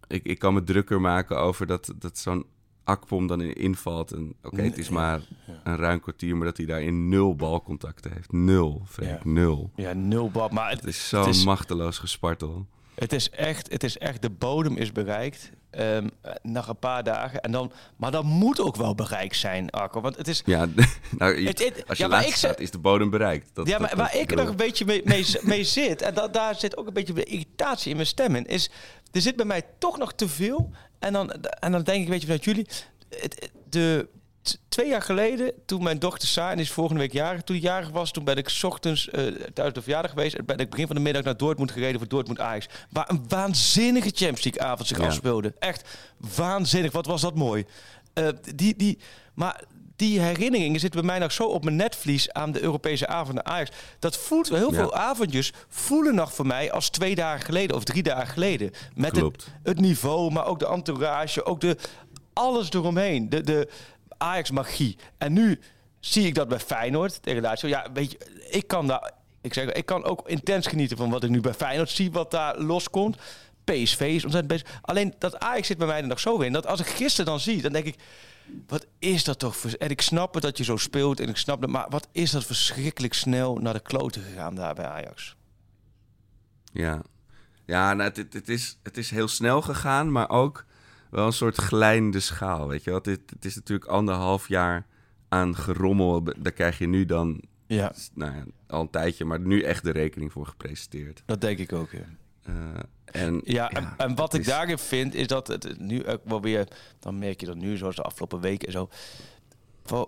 [0.06, 2.46] Ik, ik kan me drukker maken over dat, dat zo'n
[2.84, 4.12] akpom dan in invalt.
[4.12, 5.20] En oké, het is maar
[5.64, 8.32] een ruim kwartier, maar dat hij daarin nul balcontacten heeft.
[8.32, 9.30] Nul, Frank, Ja.
[9.30, 9.70] nul.
[9.76, 10.48] Ja, nul bal.
[10.48, 12.66] Maar het, Het is zo'n is- machteloos gespartel.
[12.94, 15.50] Het is echt, het is echt de bodem is bereikt.
[15.74, 16.08] Ehm
[16.42, 17.40] na een paar dagen.
[17.40, 20.00] En dan, maar dat moet ook wel bereikt zijn, Arco.
[20.00, 20.42] Want het is.
[20.44, 20.66] Ja,
[21.18, 23.50] nou, je- Het- het- als je ja, staat, is de bodem bereikt.
[23.52, 26.02] Dat, ja, maar dat- waar dat- ik bedoel- nog een beetje mee, mee, mee zit.
[26.02, 28.46] En dat, daar zit ook een beetje de irritatie in mijn stem in.
[28.46, 28.70] Is,
[29.12, 30.70] er zit bij mij toch nog te veel.
[30.98, 32.66] En dan, en dan denk ik, weet je, vanuit jullie.
[33.20, 34.08] Het, de,
[34.68, 37.42] twee jaar geleden, toen mijn dochter Saar, die is volgende week jarig.
[37.42, 39.22] Toen die jarig was, toen ben ik 's ochtends eh
[39.54, 40.34] thuis de verjaardag geweest.
[40.34, 42.66] En ben ik begin van de middag naar Dortmund gereden voor Dortmund Ajax.
[42.90, 45.06] Waar een waanzinnige Champions League avond zich Ja.
[45.06, 45.54] afspeelde.
[45.58, 45.88] Echt
[46.36, 46.92] waanzinnig.
[46.92, 47.64] Wat was dat mooi.
[48.12, 48.98] Eh, die, die,
[49.34, 49.62] maar
[49.96, 53.70] die herinneringen zitten bij mij nog zo op mijn netvlies aan de Europese avonden Ajax.
[53.98, 54.76] Dat voelt heel Ja.
[54.78, 58.70] veel avondjes voelen nog voor mij als twee dagen geleden of drie dagen geleden.
[58.94, 61.76] Met het, het niveau, maar ook de entourage, ook de
[62.32, 63.28] alles eromheen.
[63.28, 63.68] De, de
[64.24, 64.96] Ajax-magie.
[65.18, 65.60] En nu
[66.00, 67.68] zie ik dat bij Feyenoord tegen Lazio.
[67.68, 68.18] Ja, weet je,
[68.50, 69.12] ik kan daar...
[69.40, 72.30] Ik zeg, ik kan ook intens genieten van wat ik nu bij Feyenoord zie, wat
[72.30, 73.16] daar loskomt.
[73.64, 74.78] PSV is ontzettend bezig.
[74.82, 76.52] Alleen dat Ajax zit bij mij nog zo in.
[76.52, 77.96] Dat als ik gisteren dan zie, dan denk ik...
[78.66, 79.56] Wat is dat toch?
[79.56, 81.70] voor- En ik snap het dat je zo speelt en ik snap het.
[81.70, 85.36] Maar wat is dat verschrikkelijk snel naar de kloten gegaan daar bij Ajax?
[86.72, 87.02] Ja,
[87.66, 90.64] ja nou, het, het is, het is heel snel gegaan, maar ook
[91.14, 92.68] wel een soort glijdende schaal.
[92.68, 92.98] Weet je wel?
[93.02, 94.86] Het, het is natuurlijk anderhalf jaar
[95.28, 96.22] aan gerommel.
[96.38, 99.90] Daar krijg je nu dan Ja, nou ja, al een tijdje, maar nu echt de
[99.90, 101.22] rekening voor gepresenteerd.
[101.26, 101.90] dat denk ik ook.
[101.90, 101.98] Ja.
[102.42, 102.54] Eh,
[103.04, 106.40] en, Ja, en, en wat ik is- daarin vind, is dat het nu ook wel
[106.40, 106.68] weer...
[106.98, 108.88] Dan merk je dat nu, zoals de afgelopen weken en zo...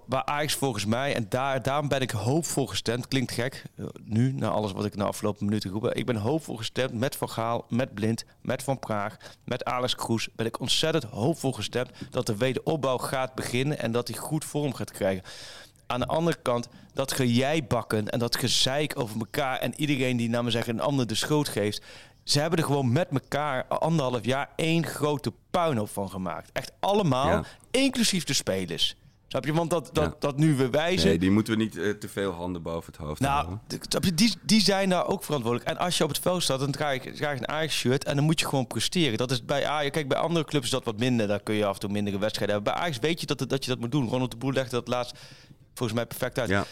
[0.07, 3.09] Waar Ajax volgens mij, en daar, daarom ben ik hoopvol gestemd.
[3.09, 5.95] Klinkt gek, eh, nu, na alles wat ik de afgelopen minuten heb.
[5.95, 10.29] Ik ben hoopvol gestemd met Van Gaal, met Blind, met Van Praag, met Alex Kroes.
[10.37, 14.75] Ben ik ontzettend hoopvol gestemd dat de wederopbouw gaat beginnen en dat hij goed vorm
[14.75, 15.25] gaat krijgen.
[15.87, 19.59] Aan de andere kant, dat gejijbakken en dat gezeik over elkaar...
[19.59, 21.83] en iedereen die, naar me zeggen, een ander de schuld geeft...
[22.25, 26.51] Ze hebben er gewoon met elkaar anderhalf jaar één grote puinhoop van gemaakt.
[26.53, 27.45] Echt allemaal, Ja.
[27.71, 28.97] inclusief de spelers.
[29.29, 29.53] Snap je?
[29.53, 30.15] Want dat, dat, Ja.
[30.19, 31.09] dat nu we wijzen...
[31.09, 34.17] nee, die moeten we niet eh, te veel handen boven het hoofd Nou, houden.
[34.17, 35.71] die, die zijn daar ook verantwoordelijk.
[35.71, 38.17] En als je op het veld staat, dan draag je, draag je een Ajax-shirt en
[38.17, 39.19] dan moet je gewoon presteren.
[39.19, 39.91] Dat is bij Ajax.
[39.91, 41.27] Kijk, bij andere clubs is dat wat minder.
[41.27, 42.73] Daar kun je af en toe mindere wedstrijden hebben.
[42.75, 44.09] Bij Ajax weet je dat, dat je dat moet doen.
[44.09, 45.19] Ronald de Boer legde dat laatst
[45.75, 46.49] volgens mij perfect uit.
[46.49, 46.65] Ja,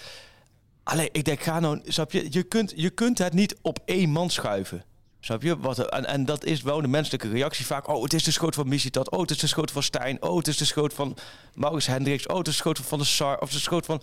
[0.82, 4.10] Alleen, ik denk, ga nou, snap je, je kunt, je kunt het niet op één
[4.10, 4.84] man schuiven.
[5.24, 5.58] Snap je?
[5.58, 7.88] Wat, en, en dat is wel de menselijke reactie vaak.
[7.88, 9.10] Oh, het is de schoot van Misitat.
[9.10, 10.22] Oh, het is de schoot van Stijn.
[10.22, 11.16] Oh, het is de schoot van
[11.54, 12.26] Maurits Hendricks.
[12.26, 13.40] Oh, het is de schoot van de Sar.
[13.40, 14.02] Of de schoot van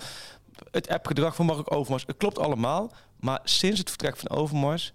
[0.72, 2.04] het appgedrag van Mark Overmars.
[2.08, 2.94] Het klopt allemaal.
[3.20, 4.94] Maar sinds het vertrek van Overmars...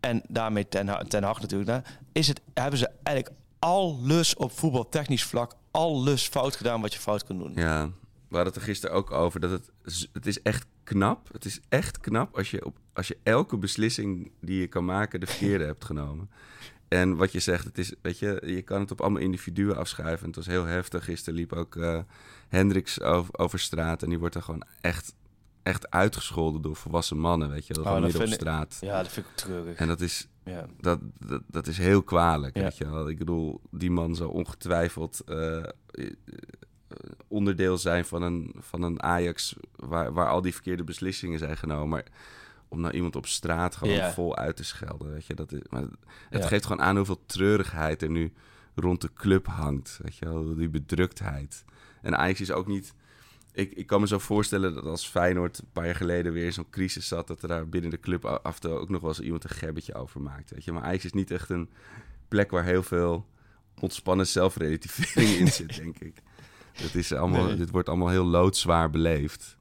[0.00, 1.86] en daarmee ten, ten Hag natuurlijk...
[2.12, 5.54] Is het, hebben ze eigenlijk alles op voetbaltechnisch vlak...
[5.70, 7.52] alles fout gedaan wat je fout kunt doen.
[7.54, 7.90] ja.
[8.28, 9.70] We hadden het er gisteren ook over dat het,
[10.12, 11.28] het is echt knap.
[11.32, 15.20] Het is echt knap als je, op, als je elke beslissing die je kan maken
[15.20, 16.30] de verkeerde hebt genomen.
[16.88, 20.26] En wat je zegt, het is, weet je, je kan het op allemaal individuen afschuiven.
[20.26, 21.04] Het was heel heftig.
[21.04, 21.98] Gisteren liep ook eh
[22.48, 24.02] Hendricks over, over straat.
[24.02, 25.14] En die wordt er gewoon echt,
[25.62, 27.78] echt uitgescholden door volwassen mannen, weet je.
[27.78, 28.78] Oh, dat midden op ik- straat.
[28.80, 29.76] Ja, dat vind ik treurig.
[29.78, 30.66] En dat is, Ja.
[30.80, 32.62] dat, dat, dat is heel kwalijk, Ja.
[32.62, 33.08] weet je wel.
[33.08, 35.62] Ik bedoel, die man zal ongetwijfeld eh,
[37.28, 39.56] onderdeel zijn van een, van een Ajax...
[39.76, 41.88] Waar, waar al die verkeerde beslissingen zijn genomen.
[41.88, 42.04] Maar
[42.68, 45.34] om nou iemand op straat gewoon vol uit te schelden, weet je.
[45.34, 45.82] Dat is, maar
[46.30, 46.48] het Ja.
[46.48, 48.32] geeft gewoon aan hoeveel treurigheid er nu
[48.74, 50.54] rond de club hangt, weet je wel.
[50.54, 51.64] Die bedruktheid.
[52.02, 52.94] En Ajax is ook niet...
[53.52, 56.52] Ik, ik kan me zo voorstellen dat als Feyenoord een paar jaar geleden weer in
[56.52, 57.26] zo'n crisis zat...
[57.26, 59.50] dat er daar binnen de club af en toe ook nog wel eens iemand een
[59.50, 60.50] gebbetje over maakt.
[60.50, 60.72] Weet je?
[60.72, 61.70] Maar Ajax is niet echt een
[62.28, 63.26] plek waar heel veel
[63.80, 66.22] ontspannen zelfrelativering in zit, denk ik.
[66.76, 67.56] Het is allemaal, Nee.
[67.56, 69.56] Dit wordt allemaal heel loodzwaar beleefd.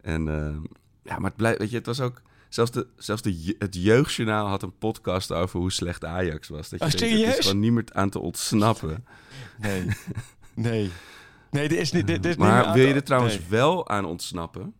[0.00, 0.56] En eh,
[1.02, 2.22] ja, maar het blijft, weet je, het was ook...
[2.48, 6.68] Zelfs, de, zelfs de, het Jeugdjournaal had een podcast over hoe slecht Ajax was.
[6.68, 9.04] Dat je Oh, denkt, het is gewoon niet meer aan te ontsnappen.
[9.58, 9.86] Nee.
[10.54, 10.90] nee.
[11.50, 12.06] Nee, dit is niet.
[12.06, 13.46] Dit, dit is Maar wil je er trouwens Nee.
[13.48, 14.74] wel aan ontsnappen?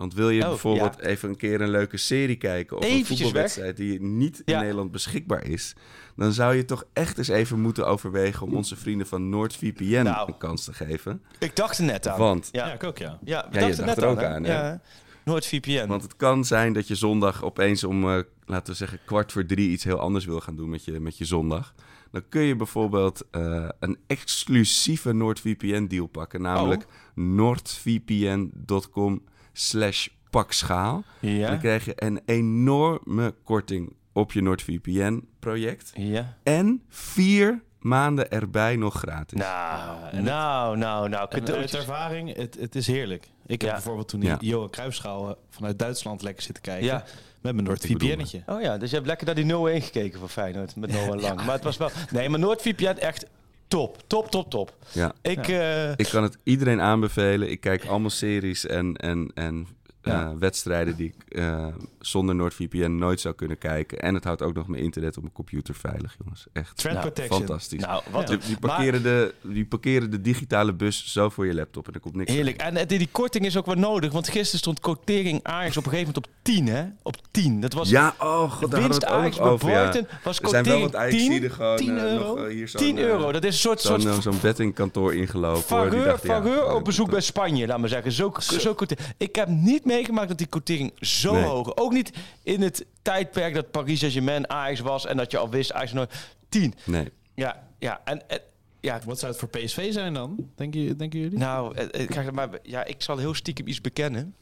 [0.00, 1.06] Want wil je Oh, bijvoorbeeld ja.
[1.06, 2.76] even een keer een leuke serie kijken...
[2.76, 4.54] of een voetbalwedstrijd die niet Ja.
[4.54, 5.74] in Nederland beschikbaar is...
[6.16, 8.46] dan zou je toch echt eens even moeten overwegen...
[8.46, 10.28] om onze vrienden van NordVPN Nou.
[10.28, 11.22] een kans te geven.
[11.38, 12.18] Ik dacht er net aan.
[12.18, 13.18] Want, Ja, Ja, ik ook, ja.
[13.24, 14.52] ja, we dachten net er ook aan, hè?
[14.52, 14.80] Ja.
[15.24, 15.86] NoordVPN.
[15.86, 19.46] want het kan zijn dat je zondag opeens om, eh, laten we zeggen, kwart voor
[19.46, 19.70] drie...
[19.70, 21.74] iets heel anders wil gaan doen met je, met je zondag.
[22.10, 26.40] Dan kun je bijvoorbeeld eh, een exclusieve NordVPN-deal pakken.
[26.42, 31.04] Namelijk noordvpn.com slash pakschaal.
[31.20, 31.48] ja.
[31.48, 35.92] Dan krijg je een enorme korting op je NordVPN-project.
[35.94, 36.36] ja.
[36.42, 39.38] En vier maanden erbij nog gratis.
[39.38, 41.28] Nou, nou, nou, nou.
[41.28, 41.74] Cadeautjes.
[41.74, 43.28] uit ervaring, het, het is heerlijk.
[43.46, 44.36] Ik heb bijvoorbeeld toen die Ja.
[44.40, 46.86] Johan Cruijffschaal eh, vanuit Duitsland lekker zitten kijken.
[46.86, 47.04] Ja.
[47.40, 48.42] Met mijn NordVPN'tje.
[48.46, 51.44] Oh ja, dus je hebt lekker naar die 0-1 gekeken voor Feyenoord met Noah Lang.
[51.44, 51.90] Maar het was wel...
[52.10, 53.26] Nee, maar NoordVPN echt
[53.70, 54.02] top.
[54.06, 54.72] Top, top, top.
[54.92, 55.12] Ja.
[55.22, 55.48] Ik...
[55.48, 57.50] eh, Ik kan het iedereen aanbevelen.
[57.50, 59.66] Ik kijk allemaal series en, en, en
[60.02, 60.22] Ja.
[60.30, 61.66] eh, wedstrijden die ik eh,
[61.98, 63.98] zonder NordVPN nooit zou kunnen kijken.
[63.98, 66.46] En het houdt ook nog mijn internet op mijn computer veilig, jongens.
[66.52, 67.38] Echt Nou, protection.
[67.38, 67.80] fantastisch.
[67.80, 68.42] nou, wat Die, een...
[68.46, 72.00] die, maar- parkeren de, die parkeren de digitale bus zo voor je laptop en er
[72.00, 72.56] komt niks Heerlijk.
[72.56, 74.12] En eh, die, die korting is ook wel nodig.
[74.12, 76.84] Want gisteren stond quotering Ajax op een gegeven moment op 10, hè?
[77.02, 77.60] Op 10.
[77.60, 79.70] Dat was Ja, oh god, daar winst Ajax bij over.
[79.70, 79.88] Ja.
[79.88, 80.06] Brighton.
[80.24, 81.30] Was Er zijn wel wat Ajax 10.
[81.30, 82.36] die er gewoon 10 eh, euro?
[82.36, 83.32] nog, hier zo'n, 10 eh, euro.
[83.32, 83.80] Dat is een soort...
[83.80, 85.76] soort Zo'n eh, zo'n bettingkantoor ingelopen.
[85.76, 85.90] hoor.
[85.90, 88.12] Die faveur eh, op bezoek bij Spanje, laat maar zeggen.
[88.12, 88.74] Zo, zo.
[88.74, 91.42] quote- Ik heb niet meegemaakt dat die quotering zo Nee.
[91.44, 91.76] hoog...
[91.76, 95.06] Ook niet in het tijdperk dat Paris Saint-Germain Ajax was...
[95.06, 96.12] en dat je al wist, Ajax nooit...
[96.48, 96.74] 10.
[96.86, 97.08] Nee.
[97.34, 98.00] Ja, ja.
[98.04, 98.40] En, en-
[98.80, 100.50] ja, Wat zou het voor PSV zijn dan?
[100.54, 101.38] Denken, denken jullie?
[101.38, 104.34] nou, eh, eh, kijk, maar, ja, ik zal heel stiekem iets bekennen.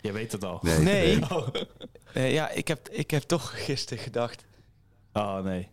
[0.00, 0.58] Je weet het al.
[0.62, 0.78] Nee.
[0.78, 1.18] Nee.
[1.32, 1.48] Oh.
[2.12, 4.44] Eh, ja, ik heb, ik heb toch gisteren gedacht...
[5.12, 5.68] Oh, nee.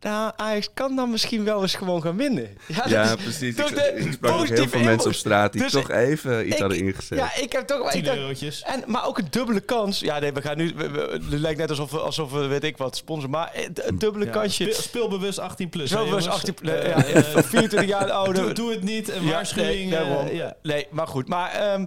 [0.00, 2.48] Nou, Ajax kan dan misschien wel eens gewoon gaan winnen.
[2.66, 3.56] Ja, Ja, is precies.
[3.56, 5.90] toch Ik, de ik sprak ook heel positieve veel mensen op straat die Dus toch
[5.90, 7.18] even iets ik- hadden ingezet.
[7.18, 7.88] Ja, ik heb toch wel...
[7.90, 8.62] 10 ik dacht- eurotjes.
[8.62, 10.00] En, maar ook een dubbele kans.
[10.00, 10.72] Ja, nee, we gaan nu...
[10.76, 13.30] we- we- Het lijkt net alsof we, alsof we, weet ik wat, sponsoren.
[13.30, 14.62] Maar het- een dubbele Ja, kansje.
[14.62, 15.90] speel- speelbewust 18 plus.
[15.90, 16.28] Jongens?
[16.28, 18.42] 18, Eh, ja, eh, van 24 jaar ouder.
[18.44, 19.08] doe, doe het niet.
[19.10, 19.90] Een Ja, waarschuwing.
[19.90, 20.28] nee, eh, daarom.
[20.34, 20.56] ja.
[20.62, 21.28] Nee, maar goed.
[21.28, 21.84] Maar ehm,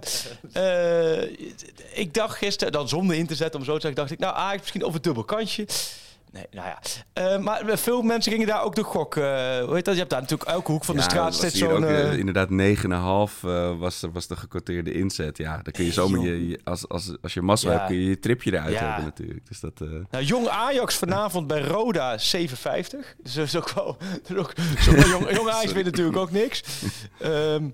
[0.52, 1.22] eh,
[1.92, 4.34] ik dacht gisteren, dan zonder in te zetten om zo te zeggen, dacht ik, nou,
[4.36, 5.66] Ajax misschien over het dubbel kansje.
[6.32, 6.78] Nee, nou ja.
[7.12, 9.16] Eh, maar veel mensen gingen daar ook de gok.
[9.16, 9.22] eh
[9.64, 9.94] hoe heet dat?
[9.94, 11.84] Je hebt daar natuurlijk elke hoek van de Ja, straat steeds zo'n...
[11.84, 15.36] eh, inderdaad 9,5 eh was, de- was de gecoteerde inzet.
[15.36, 17.74] Ja, dan kun je zomaar je, je- als, als, als je massa Ja.
[17.76, 18.84] hebt, kun je je tripje eruit Ja.
[18.86, 19.46] hebben natuurlijk.
[19.48, 23.16] Dus dat, Nou, jong Ajax vanavond bij Roda 7,50.
[23.22, 23.96] Dus dat is ook wel...
[24.28, 26.62] Dat is ook, jong, jong Ajax wint natuurlijk ook niks.
[27.20, 27.64] Ehm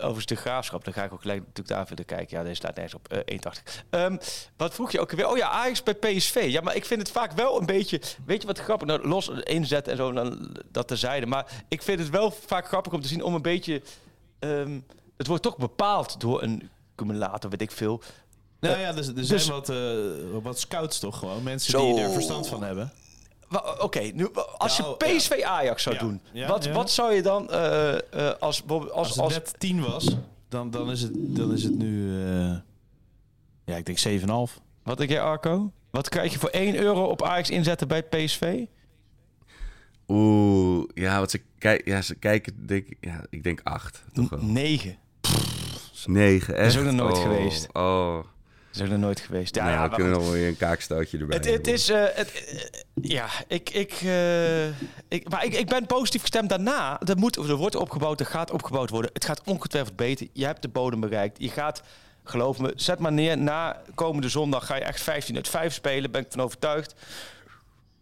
[0.00, 2.36] overigens de graafschap, dan ga ik ook gelijk natuurlijk daar verder kijken.
[2.38, 3.08] Ja, deze staat nergens op.
[3.08, 3.84] eh 1,80.
[3.90, 4.16] Ehm,
[4.56, 5.28] wat vroeg je ook weer?
[5.28, 6.46] Oh ja, Ajax bij PSV.
[6.48, 8.00] Ja, maar ik vind het vaak wel een beetje...
[8.26, 8.86] Weet je wat grappig?
[8.86, 11.26] Nou, los inzet en zo, dan, dat terzijde.
[11.26, 13.82] Maar ik vind het wel vaak grappig om te zien om een beetje...
[14.38, 14.80] ehm,
[15.16, 18.02] het wordt toch bepaald door een cumulator, weet ik veel.
[18.60, 19.76] Nou ja, dus, er zijn dus- wat, eh,
[20.42, 21.42] wat scouts toch gewoon.
[21.42, 21.86] Mensen Zo.
[21.94, 22.92] die er verstand van hebben.
[23.78, 26.72] Oké, nu als je oh, PSV Ajax zou Ja, doen, ja, wat, ja.
[26.72, 28.00] wat zou je dan eh, eh,
[28.40, 30.16] als, als, Als als, het net 10 was,
[30.48, 32.22] dan, dan, is, het, dan is het nu...
[32.24, 32.56] eh,
[33.64, 34.26] ja, ik denk 7,5.
[34.82, 35.72] wat denk jij Arco?
[35.90, 38.64] Wat krijg je voor 1 euro op Ajax inzetten bij PSV?
[40.08, 44.04] Oeh, ja, wat ze, kijk, ja, ze kijken, denk, ik- ja, ik denk 8.
[44.12, 44.42] Toch wel.
[44.42, 44.98] 9.
[46.06, 46.66] 9, echt?
[46.74, 47.68] is ook nog nooit Oh, geweest.
[47.72, 48.18] Oh,
[48.72, 49.54] Is er nooit geweest.
[49.54, 52.32] Ja, nou, ja, we kunnen nog weer een kaakstootje erbij het, het is, eh, het,
[52.32, 54.66] eh, ja, ik, ik, eh,
[55.08, 57.00] ik, maar ik, ik ben positief gestemd daarna.
[57.00, 59.10] Er, moet, er wordt opgebouwd, er gaat opgebouwd worden.
[59.12, 60.26] Het gaat ongetwijfeld beter.
[60.32, 61.38] Je hebt de bodem bereikt.
[61.40, 61.82] Je gaat,
[62.24, 63.38] geloof me, zet maar neer.
[63.38, 66.10] Na komende zondag ga je echt 15 uit 5 spelen.
[66.10, 66.94] Ben ik van overtuigd.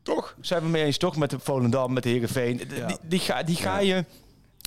[0.03, 0.37] Toch?
[0.41, 1.17] Zijn we mee eens, toch?
[1.17, 2.57] Met de Volendam, met de Heerenveen.
[2.57, 4.05] Die, die ga, die ga je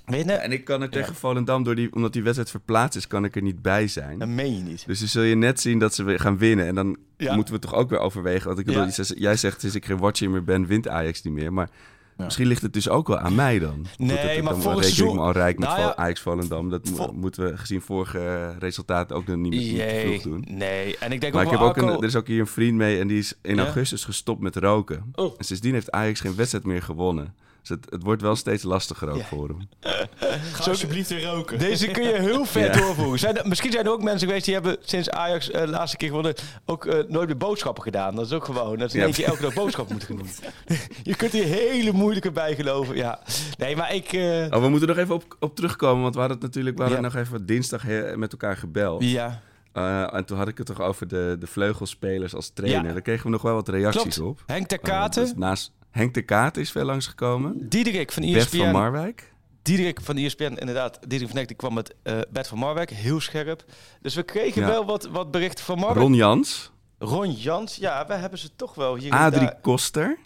[0.06, 0.42] winnen.
[0.42, 3.36] En ik kan er tegen Volendam, door die, omdat die wedstrijd verplaatst is, kan ik
[3.36, 4.20] er niet bij zijn.
[4.20, 4.84] Dat meen je niet.
[4.88, 6.68] Dus dan zul je net zien dat ze weer gaan winnen.
[6.68, 7.36] En dan Ja.
[7.36, 8.48] moeten we toch ook weer overwegen.
[8.48, 9.04] Want ik bedoel, Ja.
[9.16, 11.54] jij zegt- sinds ik geen watcher meer ben, wint Ajax niet meer.
[11.54, 11.70] Maar
[12.18, 13.86] misschien ligt het dus ook wel aan mij dan.
[13.98, 15.96] Nee, Goed, dat ik maar dan seizoen- me al rijk met Nou ja.
[15.96, 16.70] Ajax Volendam.
[16.70, 20.46] Dat Vol- moeten we gezien vorige resultaten ook nog niet, niet te vroeg doen.
[20.50, 20.98] nee.
[20.98, 22.78] En ik denk Maar ook ik heb ook een, er is ook hier een vriend
[22.78, 23.64] mee en die is in Ja?
[23.64, 25.04] augustus gestopt met roken.
[25.16, 25.34] Oh.
[25.38, 27.34] En sindsdien heeft Ajax geen wedstrijd meer gewonnen.
[27.62, 29.24] Dus het, het wordt wel steeds lastiger ook Ja.
[29.26, 29.69] voor hem.
[30.54, 31.60] Ga alsjeblieft weer roken.
[31.60, 32.80] Deze kun je heel ver Ja.
[32.82, 33.19] doorvoeren.
[33.19, 35.97] Zijn er- misschien zijn er ook mensen geweest die hebben sinds Ajax eh, de laatste
[35.97, 36.34] keer gewonnen
[36.65, 38.15] ook eh, nooit meer boodschappen gedaan.
[38.15, 38.78] Dat is ook gewoon.
[38.78, 39.10] Dat ze Ja.
[39.12, 40.78] keer elke dag boodschappen moeten gaan doen.
[41.04, 42.95] je kunt hier hele moeilijke bijgeloven.
[42.95, 43.19] Ja.
[43.58, 44.13] Nee, maar ik...
[44.13, 46.84] eh, Oh, we moeten nog even op, op terugkomen, want we hadden het natuurlijk we
[46.84, 47.08] hadden Ja.
[47.08, 47.84] nog even dinsdag
[48.15, 49.04] met elkaar gebeld.
[49.04, 49.41] ja,
[49.78, 52.86] Uh, en toen had ik het toch over de, de vleugelspelers als trainer.
[52.86, 52.91] Ja.
[52.91, 54.19] Daar kregen we nog wel wat reacties klopt.
[54.39, 54.43] op.
[54.45, 57.70] Henk ter Uh, Katen, dus naast Henk de Kaat is veel langsgekomen.
[57.70, 58.58] Diederik van E Bert ESPN.
[58.58, 59.34] van Marwijk.
[59.62, 63.20] Diederik van E ESPN, inderdaad, Diederik van die kwam met eh Bert van Marwijk, heel
[63.20, 63.66] scherp.
[64.02, 64.68] Dus we kregen Ja.
[64.68, 66.00] wel wat, wat berichten van Marwijk.
[66.00, 69.60] Ron Jans, Ron Jans, ja, we hebben ze toch wel hier Adrie daar.
[69.62, 70.18] Koster.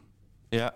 [0.49, 0.73] Ja.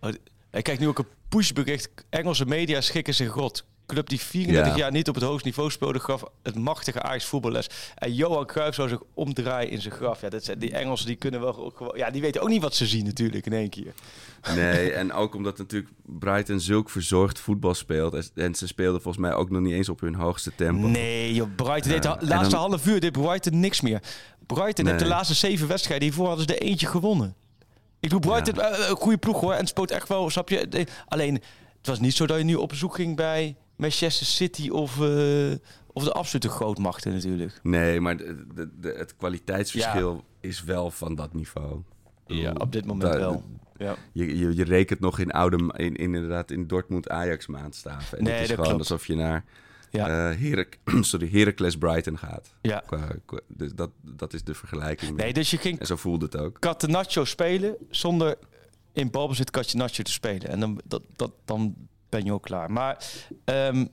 [0.00, 0.18] Oh, d-
[0.52, 1.88] ik kijk nu ook een pushbericht.
[2.10, 3.64] Engelse media schikken zich rot.
[3.92, 4.78] Club die 34 Ja.
[4.78, 7.66] jaar niet op het hoogste niveau speelde, gaf het machtige Ajax voetballes.
[7.94, 10.20] En Johan Cruijff zou zich omdraaien in zijn graf.
[10.20, 11.72] Ja, dat zijn, die Engelsen die kunnen wel.
[11.96, 13.92] Ja, die weten ook niet wat ze zien natuurlijk in één keer.
[14.54, 18.30] Nee, en ook omdat natuurlijk Brighton zulk verzorgd voetbal speelt.
[18.34, 20.86] En- ze speelden volgens mij ook nog niet eens op hun hoogste tempo.
[20.86, 24.00] Nee, joh, Brighton deed de laatste dan- half uur deed Brighton niks meer.
[24.46, 27.34] Brighton heeft de laatste zeven wedstrijden hiervoor hadden ze er eentje gewonnen.
[28.00, 30.68] Ik doe Brighton eh, een goede ploeg hoor en het spoot echt wel, snap je?
[30.68, 31.34] De- Alleen
[31.78, 35.52] het was niet zo dat je nu op bezoek ging bij Manchester City of, eh,
[35.92, 37.60] of de absolute grootmachten natuurlijk.
[37.62, 41.82] Nee, maar de, de, de- het kwaliteitsverschil is wel van dat niveau.
[42.26, 43.42] Ja, op dit moment wel.
[43.76, 43.96] Ja.
[44.12, 48.18] Je, je, je rekent nog in oude, in, inderdaad in Dortmund Ajax maandstaven.
[48.18, 48.90] En Nee, het is dat gewoon klopt.
[48.90, 49.44] alsof je naar
[49.90, 50.30] Ja.
[50.30, 52.54] Herec- sorry, Heracles Brighton gaat.
[52.62, 52.82] Ja.
[52.86, 55.16] Qua, qua- dus dat, dat is de vergelijking.
[55.16, 56.58] Nee, dus je ging En zo voelde het ook.
[56.58, 58.36] Catenaccio spelen zonder
[58.92, 60.48] in balbezit Catenaccio te spelen.
[60.48, 61.74] En dan, dat, dat, dan
[62.12, 62.70] ben je ook klaar.
[62.70, 63.04] Maar
[63.44, 63.84] ehm,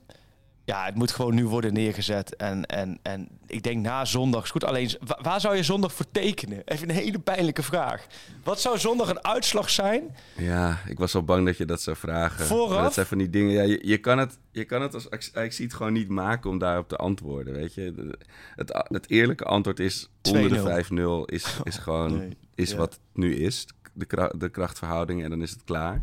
[0.64, 2.36] ja, het moet gewoon nu worden neergezet.
[2.36, 4.64] En, en, en ik denk na zondag is goed.
[4.64, 6.62] Alleen, wa- waar zou je zondag voor tekenen?
[6.64, 8.06] Even een hele pijnlijke vraag.
[8.44, 10.16] Wat zou zondag een uitslag zijn?
[10.36, 12.46] Ja, ik was al bang dat je dat zou vragen.
[12.46, 12.74] Vooraf?
[12.74, 13.50] Maar dat zijn van die dingen.
[13.52, 16.50] Ja, je, je, kan het, je kan het als ik zie het gewoon niet maken
[16.50, 17.54] om daarop te antwoorden.
[17.54, 18.14] Weet je,
[18.54, 20.10] het, het eerlijke antwoord is 2-0.
[20.22, 20.84] onder de
[21.28, 22.76] 5-0 is, is gewoon Nee, is ja.
[22.76, 23.66] wat het nu is.
[23.92, 26.02] De, kra- de krachtverhouding en dan is het klaar.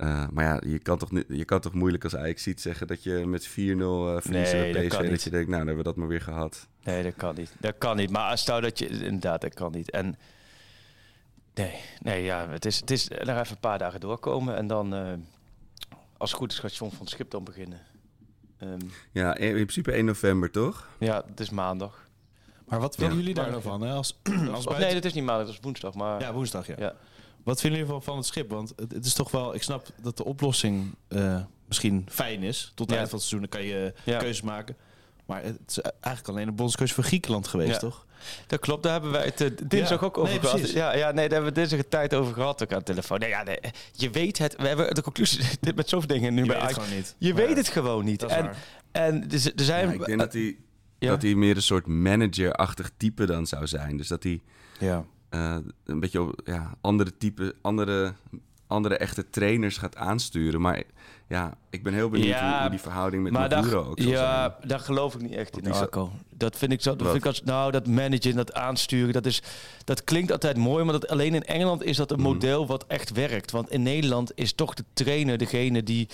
[0.00, 2.86] Eh, maar ja, je kan, toch, niet- je kan toch moeilijk als Ajax ziet zeggen
[2.86, 4.88] dat je met 4-0 eh verliest Nee, bij dat PSV.
[4.90, 5.22] kan Dat, niet.
[5.22, 6.66] je denkt, nou, dan hebben we dat maar weer gehad.
[6.84, 7.52] Nee, dat kan niet.
[7.58, 8.10] Dat kan niet.
[8.10, 8.88] Maar stel dat je...
[8.88, 9.90] Inderdaad, dat kan niet.
[9.90, 10.16] En...
[11.54, 14.56] Nee, nee ja, het is, het is nog even een paar dagen doorkomen.
[14.56, 15.12] En dan, eh,
[16.16, 17.80] als het goed is, gaat John van het Schip dan beginnen.
[18.58, 18.78] Ehm,
[19.12, 20.88] Ja, in, in principe 1 november, toch?
[20.98, 22.08] ja, het is maandag.
[22.68, 23.20] Maar wat vinden Ja.
[23.20, 23.80] jullie daar nou van?
[23.80, 23.92] Hè?
[23.92, 25.94] Als, als buiten- nee, dat is niet maandag, dat is woensdag.
[25.94, 26.74] Maar Ja, woensdag, ja.
[26.78, 26.94] Ja.
[27.44, 28.50] Wat vinden jullie van, van het schip?
[28.50, 29.54] Want het, het is toch wel...
[29.54, 32.64] Ik snap dat de oplossing eh, misschien fijn is.
[32.74, 32.96] Tot het Ja.
[32.96, 34.18] eind van het seizoen dan kan je Ja.
[34.18, 34.76] keuzes maken.
[35.26, 37.78] Maar het is eigenlijk alleen een bondscoach voor Griekenland geweest, Ja.
[37.78, 38.06] toch?
[38.46, 40.56] dat klopt, daar hebben wij het eh, dinsdag Ja, ook over nee, gehad.
[40.56, 40.74] precies.
[40.74, 43.18] Ja, ja, nee, daar hebben we dinsdag een tijd over gehad ook aan de telefoon.
[43.18, 43.58] Nee, ja, nee,
[43.92, 44.56] je weet het.
[44.56, 46.84] We hebben de conclusie dit met zoveel dingen nu Je bij weet het Ajax.
[46.84, 47.14] gewoon niet.
[47.18, 48.20] Je Maar weet het gewoon niet.
[48.20, 48.56] Dat is En, waar.
[48.92, 49.86] en er, z- er zijn...
[49.88, 50.56] Ja, ik denk dat hij,
[50.98, 51.08] ja.
[51.08, 53.96] dat hij meer een soort manager-achtig type dan zou zijn.
[53.96, 54.40] Dus dat hij
[54.78, 55.04] ja.
[55.30, 58.12] Eh, een beetje op, ja, andere type, andere,
[58.66, 60.60] andere echte trainers gaat aansturen.
[60.60, 60.82] Maar
[61.28, 64.68] ja, ik ben heel benieuwd Ja, hoe, hoe die verhouding met Maduro ook ja, zijn.
[64.68, 66.10] daar geloof ik niet echt in, Arco.
[66.30, 66.96] Dat vind ik zo.
[66.96, 69.42] Dat vind ik als, nou, dat managen, dat aansturen, dat, is,
[69.84, 72.28] dat klinkt altijd mooi, maar dat, alleen in Engeland is dat een Mhm.
[72.28, 73.50] model wat echt werkt.
[73.50, 76.08] Want in Nederland is toch de trainer degene die,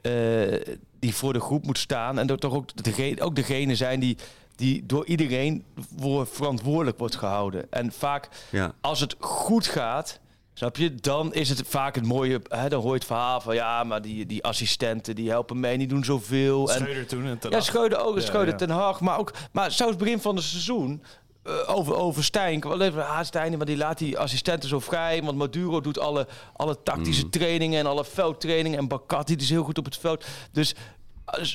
[0.00, 2.18] eh, die voor de groep moet staan.
[2.18, 4.16] En dat toch ook degene, ook degene zijn die,
[4.56, 5.64] die door iedereen
[5.98, 7.66] voor verantwoordelijk wordt gehouden.
[7.72, 10.20] En vaak Ja, als het goed gaat,
[10.54, 12.40] snap je, dan is het vaak het mooie.
[12.48, 15.78] Hè, dan hoor je het verhaal van ja, maar die, die assistenten die helpen mee,
[15.78, 16.70] die doen zoveel.
[16.72, 17.64] En, Schreuder toen en ten ja, Hag.
[17.64, 18.56] Schreuder ook, Ja, Schreuder ja.
[18.56, 21.02] ten Hag, maar ook, maar zelfs begin van het seizoen.
[21.42, 22.60] eh, over, over Stijn.
[22.60, 25.22] Wel even, ah, Stijn, maar die laat die assistenten zo vrij.
[25.22, 28.78] Want Maduro doet alle, alle tactische trainingen en alle veldtrainingen.
[28.78, 30.24] En Bakati die is heel goed op het veld.
[30.52, 30.74] Dus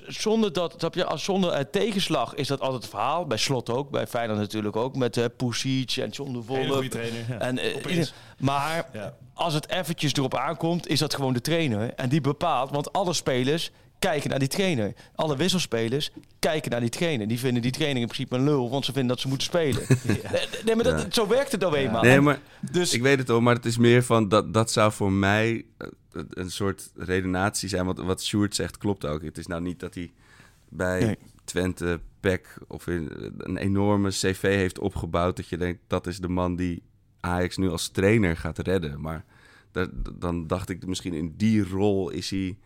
[0.08, 3.26] zonder dat, je, als zonder eh, tegenslag is dat altijd het verhaal.
[3.26, 4.96] Bij Slot ook, bij Feyenoord natuurlijk ook.
[4.96, 6.74] Met uh, Pusic en John de Hele Volle.
[6.74, 7.26] goede trainer.
[7.30, 7.38] Ja.
[7.40, 8.06] En, eh,
[8.40, 9.14] maar Ja.
[9.34, 11.94] als het eventjes erop aankomt, is dat gewoon de trainer.
[11.94, 14.94] En die bepaalt, want alle spelers kijken naar die trainer.
[15.16, 17.28] Alle wisselspelers kijken naar die trainer.
[17.28, 19.82] Die vinden die trainer in principe een lul, want ze vinden dat ze moeten spelen.
[20.08, 20.22] nee,
[20.66, 21.08] nee, maar dat, Ja.
[21.12, 22.02] zo werkt het nou eenmaal.
[22.02, 22.40] nee, En maar
[22.72, 25.66] dus, ik weet het al, maar het is meer van dat, dat zou voor mij
[25.78, 25.88] eh,
[26.30, 27.86] een soort redenatie zijn.
[27.86, 29.22] Want wat Sjoerd zegt klopt ook.
[29.22, 30.12] Het is nou niet dat hij
[30.70, 31.18] bij Nee.
[31.44, 35.36] Twente, PEC of een enorme cv heeft opgebouwd.
[35.36, 36.82] Dat je denkt, dat is de man die
[37.20, 39.02] Ajax nu als trainer gaat redden.
[39.02, 39.26] Maar
[39.72, 42.58] daar- dan dacht ik misschien in die rol is hij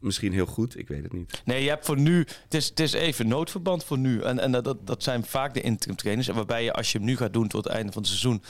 [0.00, 0.78] misschien heel goed.
[0.78, 1.42] Ik weet het niet.
[1.44, 4.20] nee, je hebt voor nu, het is, het is even noodverband voor nu.
[4.20, 6.28] En, en dat- dat, dat zijn vaak de interim trainers.
[6.28, 8.42] En waarbij je, als je hem nu gaat doen tot het einde van het seizoen,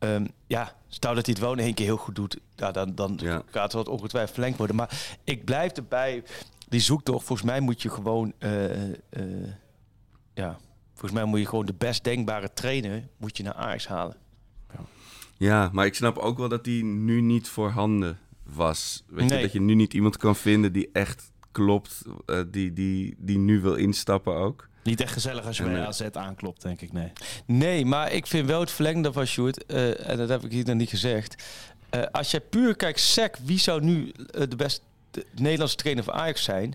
[0.00, 2.94] ehm, ja, stel dat hij het wel in één keer heel goed doet, ja, dan,
[2.94, 3.42] dan Ja.
[3.50, 4.76] gaat het ongetwijfeld verlengd worden.
[4.76, 6.22] Maar ik blijf erbij,
[6.68, 8.94] die zoektocht, volgens mij moet je gewoon, eh, eh,
[10.34, 10.58] ja,
[10.90, 14.16] volgens mij moet je gewoon de best denkbare trainer moet je naar Ajax halen.
[15.36, 19.04] Ja, maar ik snap ook wel dat die nu niet voorhanden was.
[19.08, 23.14] Weet je, dat je nu niet iemand kan vinden die echt klopt, eh, die, die,
[23.18, 24.68] die nu wil instappen ook.
[24.82, 26.92] Niet echt gezellig als je bij AZ aanklopt, denk ik.
[26.92, 27.12] Nee.
[27.46, 30.64] Nee, maar ik vind wel het verlengde van Sjoerd, eh, en dat heb ik hier
[30.66, 31.42] nog niet gezegd.
[31.90, 36.04] Eh, als jij puur kijkt, SEC, wie zou nu eh, de best de Nederlandse trainer
[36.04, 36.74] van Ajax zijn.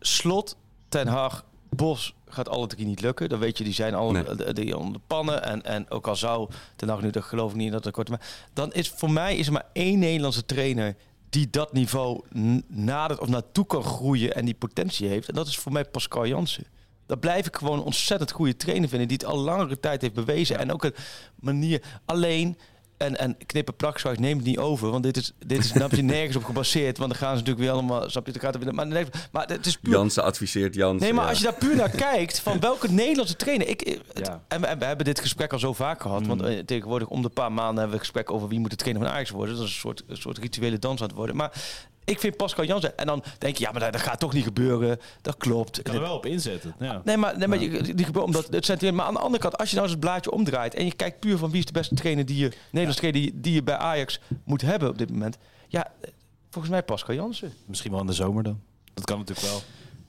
[0.00, 0.56] Slot,
[0.88, 3.28] Ten Hag, Bos gaat alle drie niet lukken.
[3.28, 4.24] Dan weet je, die zijn al Nee.
[4.24, 5.44] eh, die onder pannen.
[5.44, 8.08] En, en ook al zou Ten Hag nu, dat geloof ik niet dat het kort.
[8.08, 8.20] Maar
[8.52, 10.96] dan is voor mij is er maar één Nederlandse trainer
[11.30, 12.20] die dat niveau
[12.68, 15.28] nadert of naartoe kan groeien en die potentie heeft.
[15.28, 16.66] En dat is voor mij Pascal Jansen.
[17.10, 19.08] Dat blijf ik gewoon een ontzettend goede trainer vinden.
[19.08, 20.58] Die het al langere tijd heeft bewezen.
[20.58, 20.94] En ook een
[21.40, 21.82] manier.
[22.04, 22.58] Alleen.
[22.96, 24.90] En, en knippen plakzwart neemt het niet over.
[24.90, 26.98] Want dit is, dit is snap je, nergens op gebaseerd.
[26.98, 28.10] Want dan gaan ze natuurlijk weer allemaal.
[28.10, 29.92] Snap je, dan gaat er weer, maar, nee, maar het is puur.
[29.92, 31.00] Jansen adviseert Jansen.
[31.02, 31.30] Nee, maar ja.
[31.30, 33.68] als je daar puur naar kijkt, van welke Nederlandse trainer...
[33.68, 34.42] Ik, ik- het- Ja.
[34.48, 36.26] en, we, en we hebben dit gesprek al zo vaak gehad.
[36.26, 38.76] Want eh, tegenwoordig om de paar maanden hebben we een gesprek over wie moet de
[38.76, 39.54] trainer van Ajax worden.
[39.56, 41.36] Dat is een soort, een soort rituele dans aan het worden.
[41.36, 41.52] Maar
[42.10, 42.98] ik vind Pascal Jansen...
[42.98, 44.98] En dan denk je, ja, maar dat, dat gaat toch niet gebeuren.
[45.22, 45.78] Dat klopt.
[45.78, 46.74] Ik kan er wel op inzetten.
[46.78, 47.00] Ja.
[47.04, 48.96] Nee, maar, nee, maar je- die gebeurt omdat het sentiment.
[48.96, 51.20] Maar aan de andere kant, als je nou eens het blaadje omdraait en je kijkt
[51.20, 53.76] puur van wie is de beste trainer die je Nederlandse trainer die, die je bij
[53.76, 55.38] Ajax moet hebben op dit moment.
[55.68, 55.92] Ja,
[56.50, 57.52] volgens mij Pascal Jansen.
[57.66, 58.60] Misschien wel in de zomer dan.
[58.94, 59.60] Dat kan natuurlijk wel.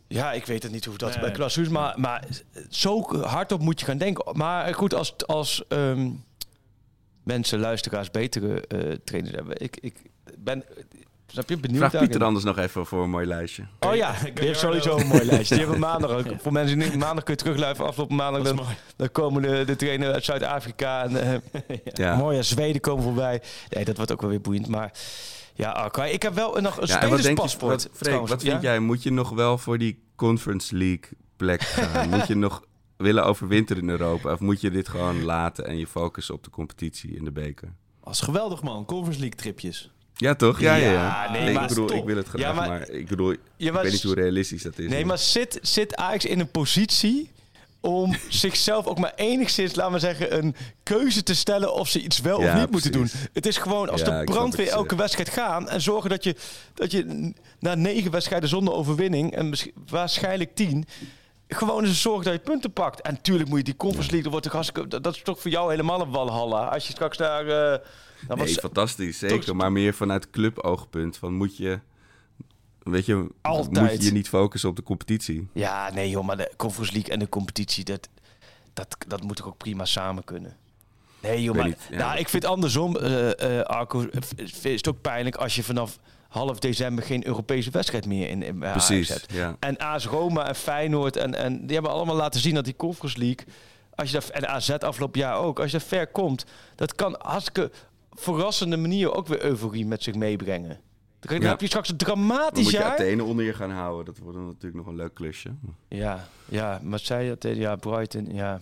[0.07, 1.19] Ja, ik weet het niet hoe dat Nee.
[1.19, 2.27] bij Klaus maar, maar
[2.69, 4.37] zo hardop moet je gaan denken.
[4.37, 6.09] Maar goed, als, als ehm,
[7.23, 9.61] mensen, luisteraars, betere eh trainers hebben.
[9.61, 9.95] Ik, ik
[10.37, 10.63] ben,
[11.31, 11.89] snap je, benieuwd.
[11.89, 12.01] Vraag.
[12.01, 13.63] Pieter anders nog even voor een mooi lijstje.
[13.79, 15.55] Oh ja, die heeft sowieso een mooi lijstje.
[15.55, 16.25] Die hebben we maandag ook.
[16.41, 17.87] Voor mensen die niet maandag kun je terugluisteren.
[17.87, 18.59] Afgelopen maandag dan,
[18.95, 22.15] dan komen de, de trainer uit Zuid-Afrika en eh Ja.
[22.15, 23.41] mooie Zweden komen voorbij.
[23.69, 24.67] Nee, dat wordt ook wel weer boeiend.
[24.67, 24.91] Maar
[25.55, 27.83] ja, Arkai, ik heb wel nog een Ja, en wat denk je, spelerspaspoort.
[27.83, 28.59] wat, Freek, wat vind Ja?
[28.61, 28.79] jij?
[28.79, 32.09] Moet je nog wel voor die Conference League plek gaan?
[32.17, 32.63] moet je nog
[32.97, 34.31] willen overwinteren in Europa?
[34.31, 37.73] Of moet je dit gewoon laten en je focussen op de competitie in de beker?
[38.03, 38.85] Als geweldig man.
[38.85, 39.91] Conference League tripjes.
[40.21, 40.59] Ja, toch?
[40.59, 41.31] Ja, ja, ja.
[41.31, 43.75] Nee, maar ik bedoel, ik wil het graag, Ja, maar, maar- ik bedoel, Ja, maar
[43.75, 44.89] ik weet niet hoe realistisch dat is.
[44.89, 47.31] Nee, maar zit, zit Ajax in een positie
[47.79, 52.19] om zichzelf ook maar enigszins, laten we zeggen, een keuze te stellen of ze iets
[52.21, 53.09] wel of niet moeten doen.
[53.33, 56.35] Het is gewoon als de brandweer elke wedstrijd gaan en zorgen dat je,
[56.73, 59.53] dat je na negen wedstrijden zonder overwinning en
[59.89, 60.85] waarschijnlijk tien,
[61.47, 63.01] gewoon eens zorgen dat je punten pakt.
[63.01, 65.39] En natuurlijk moet je die Conference League, dat, wordt toch hartstikke- dat, dat is toch
[65.41, 66.65] voor jou helemaal een walhalla.
[66.65, 67.47] Als je straks daar...
[67.73, 67.79] eh
[68.27, 69.45] dan Nee, was- fantastisch, zeker.
[69.45, 71.17] Toch- Maar meer vanuit cluboogpunt.
[71.17, 71.79] Van moet je,
[72.83, 73.79] weet je, Altijd.
[73.91, 75.47] moet je je niet focussen op de competitie?
[75.53, 78.09] Ja, nee joh, maar de Conference League en de competitie, dat,
[78.73, 80.55] dat, dat moet toch ook prima samen kunnen?
[81.21, 81.97] Nee joh, maar niet, ja.
[81.97, 84.21] nou, ik vind andersom, eh eh Arco, eh,
[84.61, 88.59] is het ook pijnlijk als je vanaf half december geen Europese wedstrijd meer in, in
[88.59, 89.31] bij Ajax Precies, hebt.
[89.33, 89.55] ja.
[89.59, 93.17] En AS Roma en Feyenoord, en, en die hebben allemaal laten zien dat die Conference
[93.17, 93.45] League,
[93.95, 96.45] als je dat, en AZ afgelopen jaar ook, als je daar ver komt,
[96.75, 97.71] dat kan hartstikke
[98.21, 100.79] verrassende manier ook weer euforie met zich meebrengen.
[101.19, 101.47] Dan Ja.
[101.49, 102.91] heb je straks een dramatisch moet je jaar.
[102.91, 104.05] Athene onder je gaan houden.
[104.05, 105.49] Dat wordt dan natuurlijk nog een leuk klusje.
[105.87, 108.61] Ja, ja, Marseille, Athene, ja, Brighton, ja.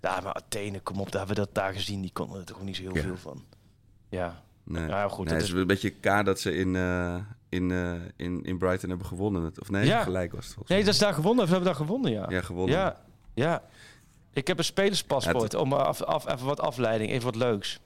[0.00, 2.00] Ja, maar Athene, kom op, daar hebben we dat daar gezien.
[2.00, 3.02] Die konden er toch niet zo heel Ja.
[3.02, 3.44] veel van.
[4.08, 7.16] Ja, Nee, Ja, goed, nee, het is- een beetje K dat ze in, eh,
[7.48, 9.52] in, eh, in, in Brighton hebben gewonnen.
[9.60, 10.02] Of nee, Ja.
[10.02, 11.42] gelijk was het nee, dat is daar gewonnen.
[11.44, 12.26] Of we hebben daar gewonnen, ja.
[12.28, 12.76] Ja, gewonnen.
[12.76, 12.96] Ja,
[13.34, 13.62] ja.
[14.32, 17.80] Ik heb een spelerspaspoort om af, af, even wat afleiding, even wat leuks.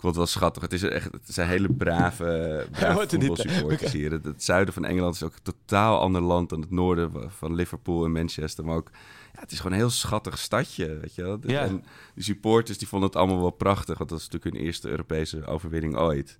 [0.00, 0.62] Ik vond het wel schattig.
[0.62, 2.24] Het, is echt, het zijn hele brave,
[2.70, 4.10] brave er voetbalsupporters hier.
[4.10, 7.54] Het, het zuiden van Engeland is ook een totaal ander land dan het noorden van
[7.54, 8.64] Liverpool en Manchester.
[8.64, 8.90] Maar ook,
[9.34, 11.38] ja, het is gewoon een heel schattig stadje, weet je wel.
[11.42, 11.60] Ja.
[11.60, 11.84] En
[12.14, 15.46] die supporters die vonden het allemaal wel prachtig, want dat is natuurlijk hun eerste Europese
[15.46, 16.38] overwinning ooit.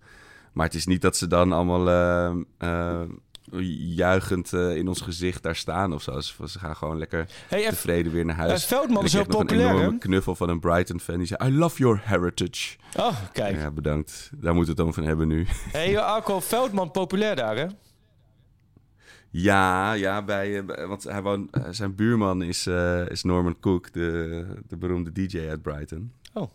[0.52, 3.08] Maar het is niet dat ze dan allemaal eh, eh,
[3.94, 6.20] juichend eh, in ons gezicht daar staan of zo.
[6.20, 8.64] Ze, ze gaan gewoon lekker Hey, tevreden weer naar huis.
[8.64, 11.18] Veldman is heel populair, een enorme knuffel van een Brighton-fan.
[11.18, 12.76] Die zei, I love your heritage.
[12.96, 13.57] Oh, kijk.
[13.57, 14.30] Ja, bedankt.
[14.34, 15.46] Daar moeten we het dan van hebben nu.
[15.72, 17.66] hey, Arco Veldman, populair daar, hè?
[19.30, 22.66] ja, ja, bij, eh, want hij woont, eh, zijn buurman is,
[23.09, 26.12] is Norman Cook, de, de beroemde DJ uit Brighton.
[26.32, 26.51] Oh.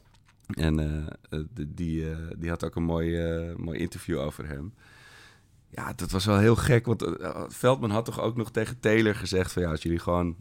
[0.47, 1.07] En
[1.67, 2.05] die,
[2.37, 3.19] die had ook een mooi,
[3.57, 4.73] mooi interview over hem.
[5.75, 9.15] Ja, dat was wel heel gek, want eh, Veldman had toch ook nog tegen Taylor
[9.15, 10.35] gezegd van ja, als jullie gewoon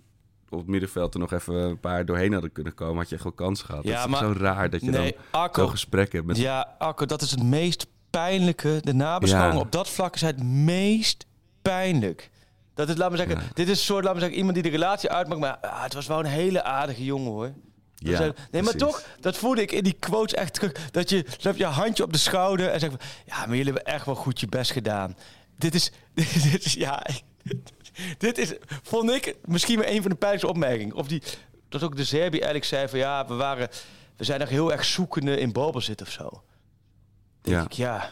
[0.49, 3.24] op het middenveld er nog even een paar doorheen hadden kunnen komen, had je echt
[3.24, 3.85] wel kans gehad.
[3.85, 6.37] Ja, dat is maar- zo raar dat je Nee, dan Arco- zo'n gesprek hebt met
[6.37, 8.78] Ja, Arco, dat is het meest pijnlijke.
[8.80, 9.61] De nabeschouwing Ja.
[9.64, 11.26] op dat vlak is het meest
[11.62, 12.30] pijnlijk.
[12.74, 13.43] Dat is, laat me zeggen, Ja.
[13.55, 15.41] dit is een soort, laat me zeggen, iemand die de relatie uitmaakt.
[15.41, 17.53] Maar ah, het was wel een hele aardige jongen, hoor.
[18.11, 20.72] Ja, zei- nee, maar toch, dat voelde ik in die quotes echt terug.
[20.90, 24.07] Dat je, heb je handje op de schouder en zegt ja, maar jullie hebben echt
[24.07, 25.16] wel goed je best gedaan.
[25.59, 27.07] Dit is, dit is, ja,
[28.18, 28.52] dit is,
[28.82, 30.96] vond ik misschien wel een van de pijnlijkste opmerkingen.
[30.96, 31.22] Of die,
[31.68, 33.68] dat ook de Serbi eigenlijk zei van, ja, we waren,
[34.16, 36.42] we zijn nog heel erg zoekende in balbezit of zo.
[37.42, 37.62] Denk Ja.
[37.64, 38.11] ik, ja,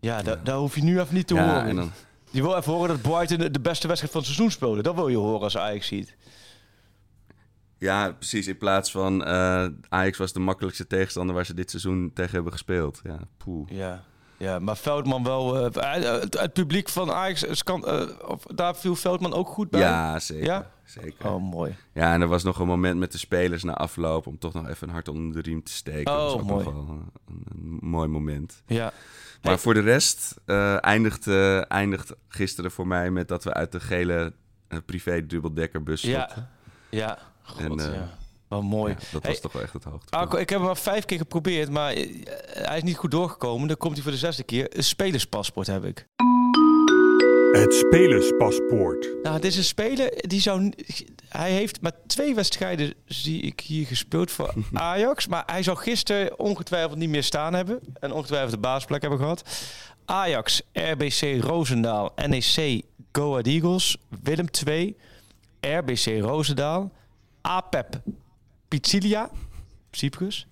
[0.00, 1.68] ja, da- daar hoef je nu even niet te Ja, horen.
[1.68, 1.92] en dan-
[2.30, 4.82] Je wil even horen dat Brighton de- de beste wedstrijd van het seizoen speelde.
[4.82, 6.14] Dat wil je horen als Ajax ziet.
[7.78, 8.46] Ja, precies.
[8.46, 12.52] In plaats van eh, Ajax was de makkelijkste tegenstander waar ze dit seizoen tegen hebben
[12.52, 13.00] gespeeld.
[13.02, 13.70] Ja, poeh.
[13.70, 14.02] Ja.
[14.38, 15.70] Ja, maar Veldman wel...
[15.70, 17.84] eh, eh, het, het publiek van Ajax, kan,
[18.28, 19.80] of, daar viel Veldman ook goed bij?
[19.80, 20.44] Ja, zeker.
[20.44, 20.70] Ja?
[20.84, 21.26] zeker.
[21.30, 21.76] Oh, mooi.
[21.92, 24.68] Ja, en er was nog een moment met de spelers na afloop om toch nog
[24.68, 26.12] even een hart onder de riem te steken.
[26.12, 26.64] Oh, dat was ook mooi.
[26.64, 28.62] nog wel een, mooi moment.
[28.66, 28.82] Ja.
[28.84, 29.58] Maar Hey.
[29.58, 30.40] voor de rest
[30.80, 31.26] eindigt,
[31.68, 34.32] eindigt gisteren voor mij met dat we uit de gele
[34.86, 36.48] privé dubbeldekkerbus stapten.
[36.90, 37.18] Ja, ja.
[37.46, 38.08] God, En, eh, ja.
[38.48, 38.92] Wel mooi.
[38.92, 40.16] Ja, dat Hey, was toch wel echt het hoogte.
[40.16, 42.08] Arco, ik heb hem al vijf keer geprobeerd, maar eh,
[42.52, 43.68] hij is niet goed doorgekomen.
[43.68, 44.76] Dan komt hij voor de zesde keer.
[44.76, 46.06] Een spelerspaspoort heb ik.
[47.52, 49.08] Het spelerspaspoort.
[49.22, 50.72] Nou, het is een speler die zou.
[51.28, 55.26] Hij heeft maar twee wedstrijden zie ik hier gespeeld voor Ajax.
[55.26, 57.80] Maar hij zou gisteren ongetwijfeld niet meer staan hebben.
[58.00, 59.42] En ongetwijfeld de basisplek hebben gehad.
[60.04, 62.82] Ajax, RBC Roosendaal, NEC
[63.12, 64.96] Go Ahead Eagles, Willem II,
[65.60, 66.92] RBC Roosendaal,
[67.46, 68.00] APEP
[68.68, 69.30] Pitsilia,
[69.90, 70.46] Cyprus.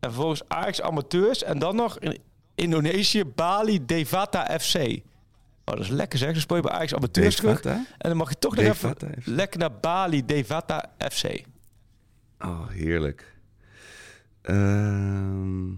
[0.00, 1.42] En vervolgens Ajax Amateurs.
[1.42, 2.18] En dan nog in
[2.54, 4.74] Indonesië Bali Devata FC.
[4.76, 4.94] Oh,
[5.74, 6.32] dat is lekker zeg.
[6.32, 7.60] Dan speel je bij Ajax Amateurs terug.
[7.64, 8.94] En dan mag je toch nog even
[9.24, 11.42] lekker naar Bali Devata FC.
[12.40, 13.32] Oh, heerlijk.
[14.42, 15.68] Ehm,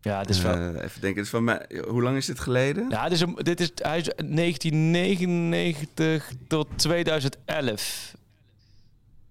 [0.00, 0.54] Ja, het is wel...
[0.54, 2.86] eh, even denken, het is van mij, hoe lang is dit geleden?
[2.90, 8.14] Ja, dit is, een, dit is, hij is 1999 tot 2011.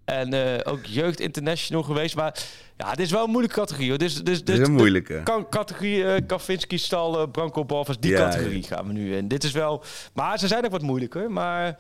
[0.06, 2.16] En eh, ook Jeugd International geweest.
[2.16, 2.44] Maar
[2.78, 3.90] ja, dit is wel een moeilijke categorie.
[3.90, 3.98] Hoor.
[3.98, 5.22] Dus, dus, Dit is een moeilijke.
[5.24, 9.28] Kan, categorie uh, Kavinski, Stal, eh, Branko Balvers, die Ja, categorie gaan we nu in.
[9.28, 9.84] Dit is wel...
[10.14, 11.32] Maar ze zijn ook wat moeilijker.
[11.32, 11.78] Maar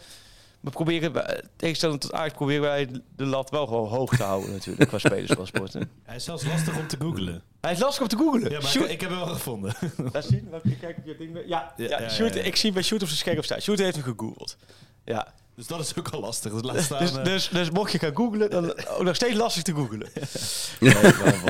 [0.64, 4.52] we proberen, eh, tegenstelling tot Ajax, proberen wij de lat wel gewoon hoog te houden
[4.52, 4.90] natuurlijk.
[4.90, 5.90] qua spelerspaspoorten.
[6.04, 7.44] Hij is zelfs lastig om te googlen.
[7.62, 8.52] Hij is lastig om te googlen.
[8.52, 9.76] Ja, maar ik, ik heb hem wel gevonden.
[10.14, 10.50] Laat zien.
[10.80, 11.38] Kijk op je ding.
[11.46, 12.46] Ja, ja, Ja, ja, Sjoerd, ja, ja.
[12.46, 13.62] ik zie bij Shoot op zijn scherm staan.
[13.62, 14.58] Shoot heeft hem gegoogeld.
[15.06, 15.34] Ja.
[15.56, 16.52] Dus dat is ook al lastig.
[16.52, 19.36] Dus laat staan, Dus, eh, dus, dus mocht je gaan googlen, dan ook nog steeds
[19.36, 20.08] lastig te googlen.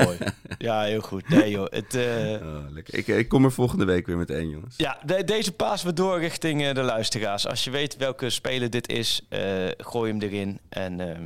[0.04, 0.18] Mooi.
[0.58, 1.28] Ja, heel goed.
[1.28, 2.94] Nee joh, het, eh, Oh, lekker.
[2.94, 4.74] Ik, ik kom er volgende week weer met één, jongens.
[4.76, 7.46] ja, de- deze passen we door richting eh, de luisteraars.
[7.46, 9.40] Als je weet welke speler dit is, eh,
[9.78, 10.60] gooi hem erin.
[10.68, 11.18] En eh,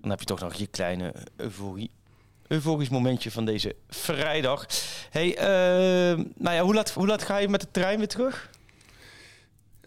[0.00, 1.90] dan heb je toch nog je kleine euforie.
[2.48, 4.66] Euforisch momentje van deze vrijdag.
[5.10, 5.46] Hey, eh,
[6.36, 8.50] nou ja, hoe laat, hoe laat ga je met de trein weer terug?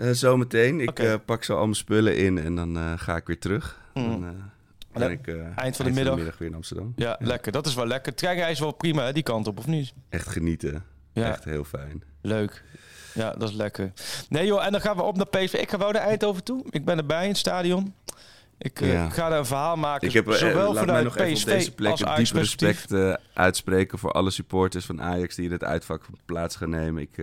[0.03, 0.79] Eh, zometeen.
[0.79, 3.79] Ik eh, pak zo al mijn spullen in en dan eh, ga ik weer terug.
[3.93, 4.21] Mm.
[4.21, 4.51] Dan
[4.93, 6.15] ben ik Eind van de middag.
[6.15, 6.93] weer in Amsterdam.
[6.95, 7.51] Ja, lekker.
[7.51, 8.15] Dat is wel lekker.
[8.15, 9.93] Treinreis is wel prima, hè, die kant op, of niet?
[10.09, 10.83] Echt genieten.
[11.13, 11.29] Ja.
[11.29, 12.03] Echt heel fijn.
[12.21, 12.63] Leuk.
[13.13, 13.91] Ja, dat is lekker.
[14.29, 15.53] Nee joh, en dan gaan we op naar PSV.
[15.53, 16.65] Ik ga wel naar Eindhoven toe.
[16.69, 17.93] Ik ben erbij in het stadion.
[18.57, 19.09] Ik Ja.
[19.09, 20.07] ga daar een verhaal maken.
[20.07, 22.93] Ik heb eh, zowel vanuit nog PSV deze plek als Ajax diep respect
[23.33, 27.01] uitspreken voor alle supporters van Ajax die in het uitvak plaats gaan nemen.
[27.01, 27.17] Ik,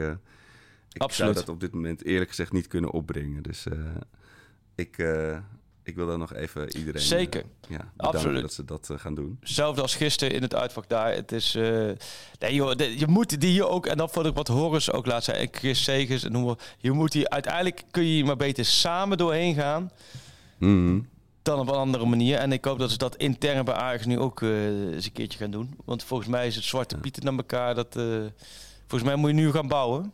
[0.92, 1.34] ik Absoluut.
[1.34, 3.42] zou dat op dit moment eerlijk gezegd niet kunnen opbrengen.
[3.42, 3.78] Dus eh,
[4.74, 5.38] ik, eh,
[5.82, 7.40] ik wil dan nog even iedereen Zeker.
[7.40, 8.40] eh, ja, bedanken Absoluut.
[8.40, 9.36] dat ze dat gaan doen.
[9.40, 11.12] Hetzelfde als gisteren in het uitvak daar.
[11.14, 11.54] Het is...
[12.38, 13.86] nee joh, de- je moet die hier ook...
[13.86, 15.36] En dat vond ik wat Horus ook laat zijn.
[15.36, 16.56] En Chris Segers en.
[16.78, 17.28] Je moet hier...
[17.28, 19.90] Uiteindelijk kun je hier maar beter samen doorheen gaan.
[20.58, 21.00] Mhm.
[21.42, 22.36] dan op een andere manier.
[22.38, 25.50] En ik hoop dat ze dat intern bij Ajax nu ook eens een keertje gaan
[25.50, 25.74] doen.
[25.84, 27.74] Want volgens mij is het zwarte pieten naar elkaar.
[27.74, 27.92] Dat,
[28.86, 30.12] volgens mij moet je nu gaan bouwen.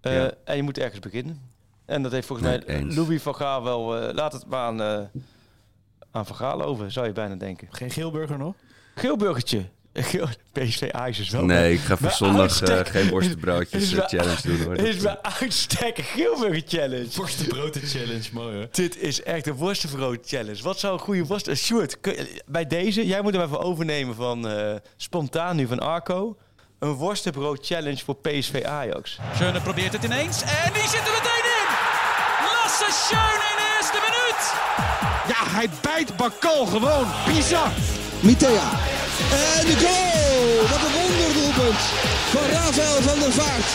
[0.00, 0.32] Eh, Ja.
[0.44, 1.40] En je moet ergens beginnen.
[1.86, 2.94] En dat heeft volgens Nee, mij eens.
[2.96, 3.96] Louis van Gaal wel...
[3.96, 5.00] eh, laat het maar aan, eh,
[6.10, 7.68] aan Van Gaal over, zou je bijna denken.
[7.70, 8.54] Geen Geelburger nog?
[8.94, 9.64] Geelburgertje.
[9.94, 11.44] Geel, PSV Ajax is wel...
[11.44, 14.76] Nee, ik ga voor zondag eh, uitstek- geen worstenbroodjes challenge doen hoor.
[14.76, 17.08] Dit is bij uitstek een Geelburger challenge.
[17.16, 18.68] Worstenbroden challenge, mooi hoor.
[18.70, 20.62] Dit is echt een worstenbrood challenge.
[20.62, 21.48] Wat zou een goede worst...
[21.48, 21.96] Uh, Sjoerd,
[22.46, 26.36] bij deze, jij moet hem even overnemen van eh, spontaan nu van Arco.
[26.80, 29.18] Een worstenbrood challenge voor PSV Ajax.
[29.34, 31.68] Schöne probeert het ineens en die zit er meteen in.
[32.44, 34.42] Lasse Schöne in de eerste minuut.
[35.28, 37.06] Ja, hij bijt Bakal gewoon.
[37.26, 37.70] Bizar.
[38.20, 38.70] Mitea.
[39.58, 40.68] En de goal!
[40.68, 41.80] Wat een wonderdoelpunt
[42.30, 43.68] van Rafael van der Vaart.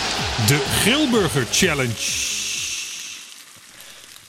[0.48, 2.45] De Gilburger Challenge.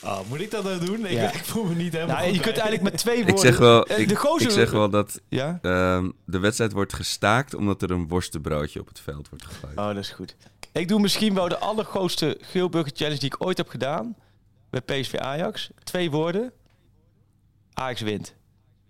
[0.07, 1.07] Oh, moet ik dat nou doen?
[1.07, 1.33] Ik, Ja.
[1.41, 3.45] ik voel me niet helemaal Nou, je kunt eigenlijk met twee ik woorden...
[3.45, 5.59] zeg wel, Eh, ik, de gozer- ik zeg wel dat Ja?
[5.63, 9.77] ehm, de wedstrijd wordt gestaakt omdat er een worstenbroodje op het veld wordt gegooid.
[9.79, 10.37] Oh, dat is goed.
[10.73, 14.17] Ik doe misschien wel de allergrootste Geelburger challenge die ik ooit heb gedaan.
[14.71, 15.71] Bij PSV Ajax.
[15.85, 16.53] Twee woorden.
[17.73, 18.35] Ajax wint.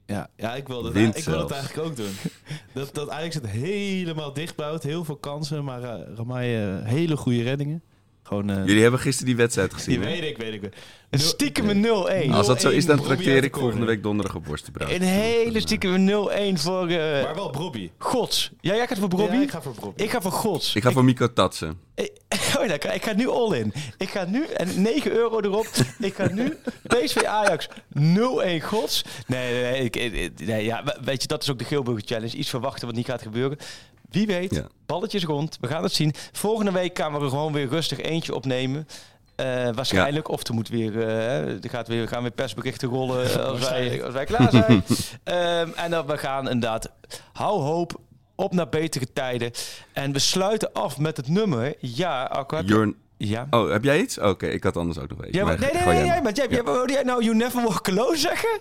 [0.06, 2.12] Ja, ja ik, wil dat, Wint ik wil dat eigenlijk ook doen.
[2.74, 4.82] Dat, dat Ajax het helemaal dichtbouwt.
[4.82, 7.82] Heel veel kansen, maar uh, Ramai eh, hele goede reddingen.
[8.26, 10.00] Gewoon, eh, Jullie hebben gisteren die wedstrijd gezien.
[10.00, 10.72] die weet ik, weet ik.
[11.10, 12.30] Een stiekeme 0-1.
[12.32, 14.90] Als dat zo is, dan 0-1 trakteer ik volgende week donderdag op worstenbrood.
[14.90, 17.90] Een hele stiekeme 0-1 voor eh, Maar wel Brobby.
[17.98, 18.50] Gods.
[18.60, 19.34] Ja, jij gaat voor Brobby?
[19.36, 20.02] Ja, ik ga voor Brobby.
[20.02, 20.74] Ik ga voor Gods.
[20.74, 21.78] Ik ga voor Miko Tatsen.
[22.28, 23.72] Ik, oh, ja, ik ga nu all in.
[23.98, 25.66] Ik ga nu, en 9 euro erop.
[25.98, 26.56] ik ga nu
[26.88, 27.68] PSV Ajax
[27.98, 29.04] 0-1 Gods.
[29.26, 32.36] Nee, nee, nee, ik, ik- nee, ja, weet je, dat is ook de Geelburger Challenge.
[32.36, 33.58] Iets verwachten wat niet gaat gebeuren.
[34.16, 34.66] Wie weet, Ja.
[34.86, 35.58] balletjes rond.
[35.60, 36.14] We gaan het zien.
[36.32, 38.88] Volgende week gaan we er gewoon weer rustig eentje opnemen.
[39.36, 40.28] Eh, waarschijnlijk.
[40.28, 44.04] Of er, moet weer, eh, er gaat weer, gaan weer persberichten rollen eh, als, wij,
[44.04, 44.84] als wij klaar zijn.
[45.24, 46.90] Ehm, en dan we gaan inderdaad,
[47.32, 48.00] hou hoop,
[48.34, 49.50] op naar betere tijden.
[49.92, 51.74] En we sluiten af met het nummer.
[51.78, 52.62] Ja, Akko,
[53.18, 53.46] ja.
[53.50, 54.18] Oh, heb jij iets?
[54.18, 55.36] Oké, ik had anders ook nog iets.
[55.36, 56.32] Ja, maar, nee, nee, nee, jij nee, maar.
[56.32, 58.60] jij, jij, wilde jij nou You Never Walk Alone zeggen?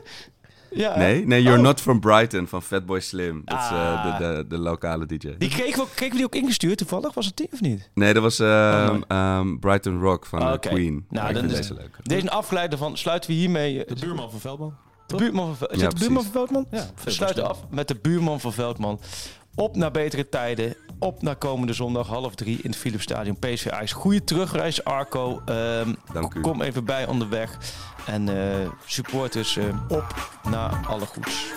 [0.75, 0.97] Ja?
[0.97, 1.63] Nee, nee, You're Oh.
[1.63, 3.41] Not From Brighton van Fatboy Slim.
[3.45, 4.17] Dat is eh, Ah.
[4.19, 5.29] de, de, de lokale DJ.
[5.37, 7.13] Die kregen we, kregen we die ook ingestuurd toevallig?
[7.13, 7.89] Was het die of niet?
[7.93, 10.69] Nee, dat was ehm, Oh, ehm, Brighton Rock van eh, oké.
[10.69, 11.05] Queen.
[11.09, 11.97] Nou, dan is deze leuk.
[12.03, 13.85] Deze afgeleide van sluiten we hiermee.
[13.85, 14.73] De buurman van Veldman.
[15.07, 16.31] De buurman van, is Ja, het de buurman van.
[16.31, 16.65] Veldman?
[16.71, 18.99] Ja, We sluiten af met de buurman van Veldman.
[19.55, 20.75] Op naar betere tijden.
[20.99, 23.91] Op naar komende zondag half drie in het Philipsstadion PSV Ajax.
[23.91, 25.41] Goeie terugreis Arco.
[25.45, 26.41] Ehm, Dank u.
[26.41, 27.57] Kom even bij onderweg.
[28.05, 31.53] En eh, supporters eh, op naar alle goeds.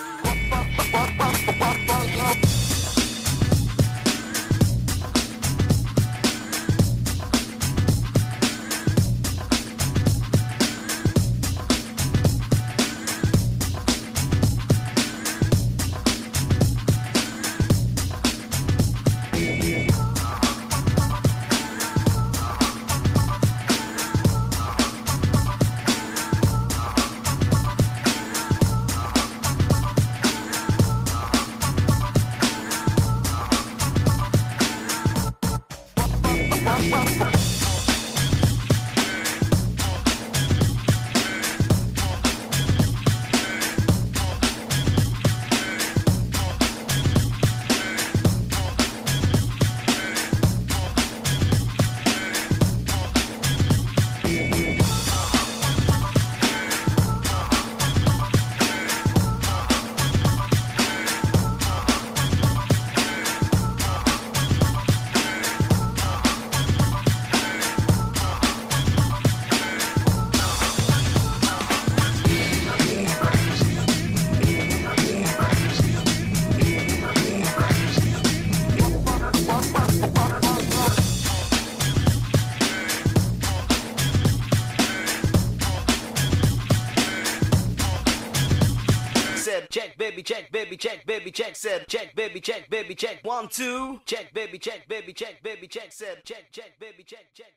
[91.49, 91.57] Check.
[91.57, 93.19] Said check, baby, check, baby, check.
[93.23, 93.99] One, two.
[94.05, 95.91] Check, baby, check, baby, check, baby, check.
[95.91, 97.47] Said check, check, baby, check, check.